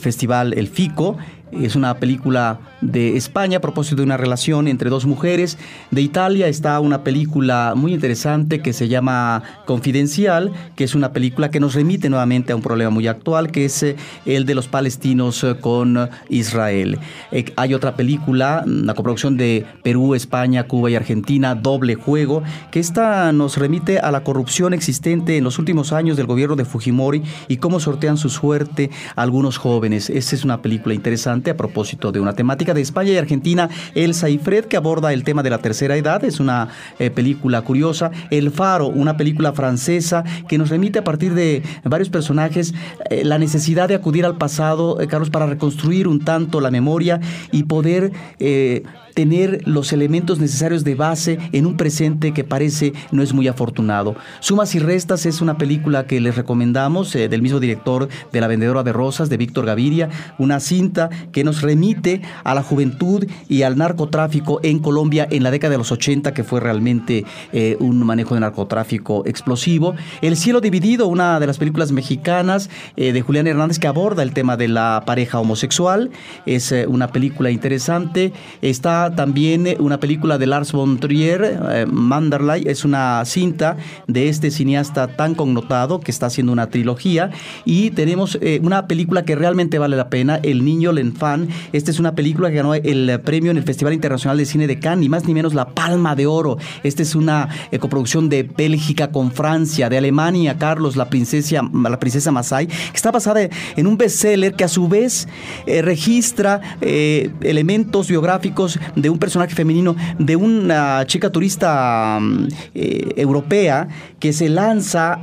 festival 0.00 0.54
El 0.54 0.68
Fico. 0.68 1.18
Es 1.52 1.76
una 1.76 1.94
película 1.94 2.60
de 2.80 3.16
España 3.16 3.58
a 3.58 3.60
propósito 3.60 3.96
de 3.96 4.02
una 4.02 4.16
relación 4.16 4.68
entre 4.68 4.90
dos 4.90 5.06
mujeres. 5.06 5.58
De 5.90 6.02
Italia 6.02 6.46
está 6.48 6.78
una 6.80 7.02
película 7.02 7.72
muy 7.74 7.94
interesante 7.94 8.60
que 8.60 8.72
se 8.72 8.88
llama 8.88 9.42
Confidencial, 9.64 10.52
que 10.76 10.84
es 10.84 10.94
una 10.94 11.12
película 11.12 11.50
que 11.50 11.58
nos 11.58 11.74
remite 11.74 12.10
nuevamente 12.10 12.52
a 12.52 12.56
un 12.56 12.62
problema 12.62 12.90
muy 12.90 13.06
actual, 13.06 13.50
que 13.50 13.64
es 13.64 13.82
eh, 13.82 13.96
el 14.26 14.44
de 14.44 14.54
los 14.54 14.68
palestinos 14.68 15.42
eh, 15.42 15.56
con 15.60 16.08
Israel. 16.28 16.98
Eh, 17.32 17.46
hay 17.56 17.74
otra 17.74 17.96
película, 17.96 18.62
la 18.66 18.94
coproducción 18.94 19.36
de 19.36 19.64
Perú, 19.82 20.14
España, 20.14 20.64
Cuba 20.64 20.90
y 20.90 20.96
Argentina, 20.96 21.54
Doble 21.54 21.94
Juego, 21.94 22.42
que 22.70 22.80
esta 22.80 23.32
nos 23.32 23.56
remite 23.56 23.98
a 23.98 24.10
la 24.10 24.22
corrupción 24.22 24.74
existente 24.74 25.36
en 25.36 25.44
los 25.44 25.58
últimos 25.58 25.92
años 25.92 26.16
del 26.16 26.26
gobierno 26.26 26.56
de 26.56 26.64
Fujimori 26.64 27.22
y 27.48 27.56
cómo 27.56 27.80
sortean 27.80 28.18
su 28.18 28.28
suerte 28.28 28.90
algunos 29.16 29.56
jóvenes. 29.56 30.10
Esta 30.10 30.36
es 30.36 30.44
una 30.44 30.60
película 30.60 30.94
interesante 30.94 31.37
a 31.46 31.56
propósito 31.56 32.12
de 32.12 32.20
una 32.20 32.34
temática 32.34 32.74
de 32.74 32.80
España 32.80 33.12
y 33.12 33.16
Argentina, 33.16 33.68
Elsa 33.94 34.28
y 34.28 34.38
Fred, 34.38 34.64
que 34.64 34.76
aborda 34.76 35.12
el 35.12 35.24
tema 35.24 35.42
de 35.42 35.50
la 35.50 35.58
tercera 35.58 35.96
edad. 35.96 36.24
Es 36.24 36.40
una 36.40 36.68
eh, 36.98 37.10
película 37.10 37.62
curiosa. 37.62 38.10
El 38.30 38.50
Faro, 38.50 38.88
una 38.88 39.16
película 39.16 39.52
francesa 39.52 40.24
que 40.48 40.58
nos 40.58 40.70
remite 40.70 40.98
a 40.98 41.04
partir 41.04 41.34
de 41.34 41.62
varios 41.84 42.10
personajes 42.10 42.74
eh, 43.10 43.24
la 43.24 43.38
necesidad 43.38 43.88
de 43.88 43.94
acudir 43.94 44.24
al 44.26 44.36
pasado, 44.36 45.00
eh, 45.00 45.06
Carlos, 45.06 45.30
para 45.30 45.46
reconstruir 45.46 46.08
un 46.08 46.24
tanto 46.24 46.60
la 46.60 46.70
memoria 46.70 47.20
y 47.52 47.62
poder 47.64 48.12
tener 49.18 49.66
los 49.66 49.92
elementos 49.92 50.38
necesarios 50.38 50.84
de 50.84 50.94
base 50.94 51.40
en 51.50 51.66
un 51.66 51.76
presente 51.76 52.32
que 52.32 52.44
parece 52.44 52.92
no 53.10 53.20
es 53.20 53.32
muy 53.34 53.48
afortunado. 53.48 54.14
Sumas 54.38 54.76
y 54.76 54.78
Restas 54.78 55.26
es 55.26 55.40
una 55.40 55.58
película 55.58 56.06
que 56.06 56.20
les 56.20 56.36
recomendamos 56.36 57.12
eh, 57.16 57.28
del 57.28 57.42
mismo 57.42 57.58
director 57.58 58.08
de 58.30 58.40
La 58.40 58.46
Vendedora 58.46 58.84
de 58.84 58.92
Rosas, 58.92 59.28
de 59.28 59.36
Víctor 59.36 59.66
Gaviria, 59.66 60.08
una 60.38 60.60
cinta 60.60 61.10
que 61.32 61.42
nos 61.42 61.62
remite 61.62 62.22
a 62.44 62.54
la 62.54 62.62
juventud 62.62 63.26
y 63.48 63.62
al 63.62 63.76
narcotráfico 63.76 64.60
en 64.62 64.78
Colombia 64.78 65.26
en 65.28 65.42
la 65.42 65.50
década 65.50 65.72
de 65.72 65.78
los 65.78 65.90
80, 65.90 66.32
que 66.32 66.44
fue 66.44 66.60
realmente 66.60 67.24
eh, 67.52 67.76
un 67.80 67.98
manejo 68.06 68.34
de 68.34 68.40
narcotráfico 68.42 69.24
explosivo. 69.26 69.96
El 70.22 70.36
cielo 70.36 70.60
dividido, 70.60 71.08
una 71.08 71.40
de 71.40 71.48
las 71.48 71.58
películas 71.58 71.90
mexicanas 71.90 72.70
eh, 72.96 73.12
de 73.12 73.20
Julián 73.20 73.48
Hernández 73.48 73.80
que 73.80 73.88
aborda 73.88 74.22
el 74.22 74.32
tema 74.32 74.56
de 74.56 74.68
la 74.68 75.02
pareja 75.04 75.40
homosexual, 75.40 76.12
es 76.46 76.72
una 76.86 77.08
película 77.08 77.50
interesante. 77.50 78.32
Está 78.62 79.07
también 79.14 79.66
eh, 79.66 79.76
una 79.78 80.00
película 80.00 80.38
de 80.38 80.46
Lars 80.46 80.72
von 80.72 80.98
Trier, 80.98 81.58
eh, 81.70 81.86
es 82.64 82.84
una 82.84 83.24
cinta 83.24 83.76
de 84.06 84.28
este 84.28 84.50
cineasta 84.50 85.08
tan 85.08 85.34
connotado 85.34 86.00
que 86.00 86.10
está 86.10 86.26
haciendo 86.26 86.52
una 86.52 86.68
trilogía. 86.68 87.30
Y 87.64 87.90
tenemos 87.90 88.38
eh, 88.40 88.60
una 88.62 88.86
película 88.86 89.24
que 89.24 89.34
realmente 89.34 89.78
vale 89.78 89.96
la 89.96 90.08
pena, 90.08 90.40
El 90.42 90.64
Niño 90.64 90.92
L'Enfant. 90.92 91.50
Esta 91.72 91.90
es 91.90 91.98
una 91.98 92.14
película 92.14 92.50
que 92.50 92.56
ganó 92.56 92.74
el 92.74 93.20
premio 93.24 93.50
en 93.50 93.56
el 93.56 93.62
Festival 93.64 93.94
Internacional 93.94 94.36
de 94.36 94.44
Cine 94.44 94.66
de 94.66 94.78
Cannes, 94.78 95.00
ni 95.00 95.08
más 95.08 95.26
ni 95.26 95.34
menos 95.34 95.54
la 95.54 95.68
Palma 95.68 96.14
de 96.14 96.26
Oro. 96.26 96.58
Esta 96.82 97.02
es 97.02 97.14
una 97.14 97.48
coproducción 97.80 98.28
de 98.28 98.42
Bélgica 98.42 99.10
con 99.10 99.32
Francia, 99.32 99.88
de 99.88 99.98
Alemania, 99.98 100.56
Carlos, 100.58 100.96
la 100.96 101.08
princesa, 101.08 101.62
la 101.72 101.98
princesa 101.98 102.30
Masai, 102.32 102.66
que 102.66 102.74
está 102.94 103.10
basada 103.10 103.48
en 103.76 103.86
un 103.86 103.96
bestseller 103.96 104.54
que 104.54 104.64
a 104.64 104.68
su 104.68 104.88
vez 104.88 105.28
registra 105.66 106.60
elementos 106.80 108.08
biográficos 108.08 108.78
de 108.94 109.10
un 109.10 109.18
personaje 109.18 109.54
femenino, 109.54 109.96
de 110.18 110.36
una 110.36 111.04
chica 111.06 111.30
turista 111.30 112.18
mm, 112.20 112.48
eh, 112.74 113.12
europea 113.16 113.88
que 114.18 114.32
se 114.32 114.48
lanza 114.48 115.14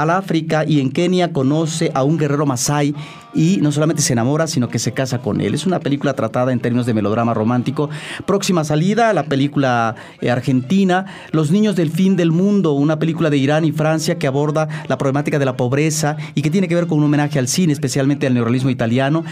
al 0.00 0.10
África 0.10 0.64
y 0.66 0.80
en 0.80 0.90
Kenia 0.90 1.32
conoce 1.32 1.90
a 1.94 2.04
un 2.04 2.18
guerrero 2.18 2.46
masai 2.46 2.94
y 3.34 3.58
no 3.60 3.72
solamente 3.72 4.02
se 4.02 4.12
enamora, 4.12 4.46
sino 4.46 4.68
que 4.68 4.78
se 4.78 4.92
casa 4.92 5.18
con 5.18 5.40
él. 5.40 5.54
Es 5.54 5.66
una 5.66 5.80
película 5.80 6.14
tratada 6.14 6.52
en 6.52 6.60
términos 6.60 6.86
de 6.86 6.94
melodrama 6.94 7.34
romántico. 7.34 7.90
Próxima 8.26 8.64
salida, 8.64 9.12
la 9.12 9.24
película 9.24 9.96
eh, 10.20 10.30
argentina, 10.30 11.06
Los 11.32 11.50
niños 11.50 11.76
del 11.76 11.90
fin 11.90 12.16
del 12.16 12.30
mundo, 12.30 12.72
una 12.72 12.98
película 12.98 13.30
de 13.30 13.36
Irán 13.36 13.64
y 13.64 13.72
Francia 13.72 14.18
que 14.18 14.26
aborda 14.26 14.68
la 14.88 14.98
problemática 14.98 15.38
de 15.38 15.44
la 15.44 15.56
pobreza 15.56 16.16
y 16.34 16.42
que 16.42 16.50
tiene 16.50 16.68
que 16.68 16.74
ver 16.74 16.86
con 16.86 16.98
un 16.98 17.04
homenaje 17.04 17.38
al 17.38 17.48
cine, 17.48 17.72
especialmente 17.72 18.26
al 18.26 18.34
neurrealismo 18.34 18.70
italiano. 18.70 19.24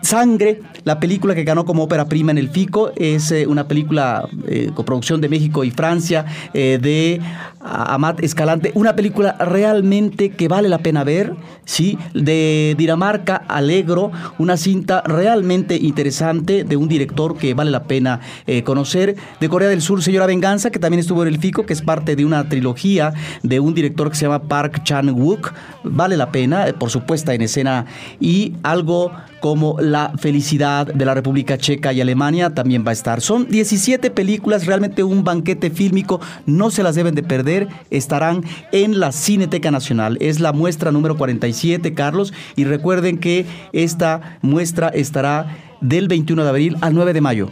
Sangre, 0.00 0.62
la 0.84 0.98
película 0.98 1.34
que 1.34 1.44
ganó 1.44 1.64
como 1.64 1.84
ópera 1.84 2.06
prima 2.06 2.32
en 2.32 2.38
el 2.38 2.48
FICO, 2.48 2.92
es 2.96 3.31
eh, 3.32 3.46
una 3.46 3.66
película 3.66 4.28
eh, 4.46 4.70
coproducción 4.74 5.20
de 5.20 5.28
México 5.28 5.64
y 5.64 5.70
Francia 5.70 6.24
de 6.52 7.20
Amat 7.60 8.22
Escalante, 8.22 8.72
una 8.74 8.96
película 8.96 9.36
realmente 9.38 10.30
que 10.30 10.48
vale 10.48 10.68
la 10.68 10.78
pena 10.78 11.04
ver, 11.04 11.34
¿sí? 11.64 11.96
De 12.12 12.74
Dinamarca 12.76 13.36
Alegro, 13.36 14.10
una 14.38 14.56
cinta 14.56 15.02
realmente 15.02 15.76
interesante 15.76 16.64
de 16.64 16.76
un 16.76 16.88
director 16.88 17.36
que 17.36 17.54
vale 17.54 17.70
la 17.70 17.84
pena 17.84 18.20
eh, 18.46 18.62
conocer. 18.62 19.16
De 19.40 19.48
Corea 19.48 19.68
del 19.68 19.80
Sur, 19.80 20.02
Señora 20.02 20.26
Venganza, 20.26 20.70
que 20.70 20.78
también 20.78 21.00
estuvo 21.00 21.22
en 21.22 21.28
el 21.28 21.38
FICO, 21.38 21.64
que 21.64 21.72
es 21.72 21.82
parte 21.82 22.16
de 22.16 22.24
una 22.24 22.48
trilogía 22.48 23.14
de 23.42 23.60
un 23.60 23.74
director 23.74 24.10
que 24.10 24.16
se 24.16 24.26
llama 24.26 24.42
Park 24.42 24.82
Chan-wook. 24.82 25.52
Vale 25.84 26.16
la 26.16 26.32
pena, 26.32 26.68
eh, 26.68 26.72
por 26.72 26.90
supuesto, 26.90 27.30
en 27.32 27.42
escena. 27.42 27.86
Y 28.20 28.54
algo 28.62 29.12
como 29.42 29.76
La 29.80 30.12
felicidad 30.16 30.86
de 30.86 31.04
la 31.04 31.14
República 31.14 31.58
Checa 31.58 31.92
y 31.92 32.00
Alemania 32.00 32.54
también 32.54 32.84
va 32.86 32.90
a 32.90 32.92
estar. 32.92 33.20
Son 33.20 33.48
17 33.48 34.10
películas, 34.12 34.66
realmente 34.66 35.02
un 35.02 35.24
banquete 35.24 35.68
fílmico, 35.68 36.20
no 36.46 36.70
se 36.70 36.84
las 36.84 36.94
deben 36.94 37.16
de 37.16 37.24
perder, 37.24 37.66
estarán 37.90 38.44
en 38.70 39.00
la 39.00 39.10
Cineteca 39.10 39.72
Nacional. 39.72 40.16
Es 40.20 40.38
la 40.38 40.52
muestra 40.52 40.92
número 40.92 41.16
47, 41.16 41.92
Carlos, 41.92 42.32
y 42.54 42.64
recuerden 42.64 43.18
que 43.18 43.44
esta 43.72 44.38
muestra 44.42 44.88
estará 44.88 45.58
del 45.80 46.06
21 46.06 46.44
de 46.44 46.48
abril 46.48 46.76
al 46.80 46.94
9 46.94 47.12
de 47.12 47.20
mayo. 47.20 47.50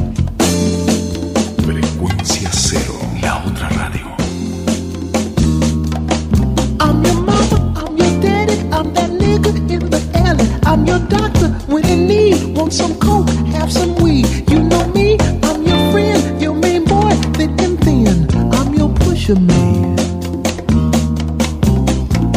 Frecuencia 1.66 2.50
cero, 2.52 2.94
la 3.22 3.38
otra 3.46 3.70
radio. 3.70 4.08
I'm 6.80 7.04
your 7.04 7.22
mama, 7.22 7.74
I'm 7.76 7.98
your 7.98 8.22
daddy, 8.22 8.60
I'm 8.72 8.94
that 8.94 9.10
nigga 9.12 9.56
in 9.56 9.66
the 9.68 9.86
alley. 9.86 9.93
I'm 10.74 10.88
your 10.88 10.98
doctor 11.08 11.50
when 11.68 11.86
in 11.86 12.08
need. 12.08 12.58
Want 12.58 12.74
some 12.74 12.96
coke, 12.96 13.30
have 13.54 13.72
some 13.72 13.94
weed. 13.98 14.26
You 14.50 14.64
know 14.64 14.88
me, 14.88 15.20
I'm 15.44 15.62
your 15.62 15.92
friend, 15.92 16.42
your 16.42 16.56
main 16.56 16.84
boy, 16.84 17.12
thick 17.38 17.52
and 17.62 17.80
thin. 17.80 18.28
I'm 18.52 18.74
your 18.74 18.90
pusher 18.96 19.36
man. 19.36 19.96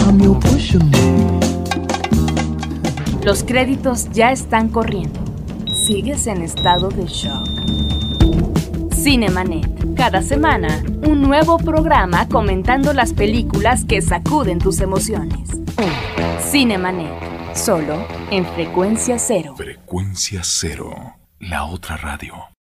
I'm 0.04 0.20
your 0.20 0.38
pusher 0.38 0.84
man. 0.84 1.40
Los 3.24 3.42
créditos 3.42 4.10
ya 4.12 4.32
están 4.32 4.68
corriendo. 4.68 5.18
Sigues 5.72 6.26
en 6.26 6.42
estado 6.42 6.90
de 6.90 7.06
shock. 7.06 7.48
Cinemanet. 8.92 9.94
Cada 9.94 10.20
semana, 10.20 10.84
un 11.08 11.22
nuevo 11.22 11.56
programa 11.56 12.28
comentando 12.28 12.92
las 12.92 13.14
películas 13.14 13.86
que 13.86 14.02
sacuden 14.02 14.58
tus 14.58 14.82
emociones. 14.82 15.48
Cinemanet. 16.50 17.25
Solo 17.56 18.06
en 18.30 18.44
frecuencia 18.44 19.18
cero. 19.18 19.54
Frecuencia 19.56 20.42
cero, 20.44 21.16
la 21.40 21.64
otra 21.64 21.96
radio. 21.96 22.50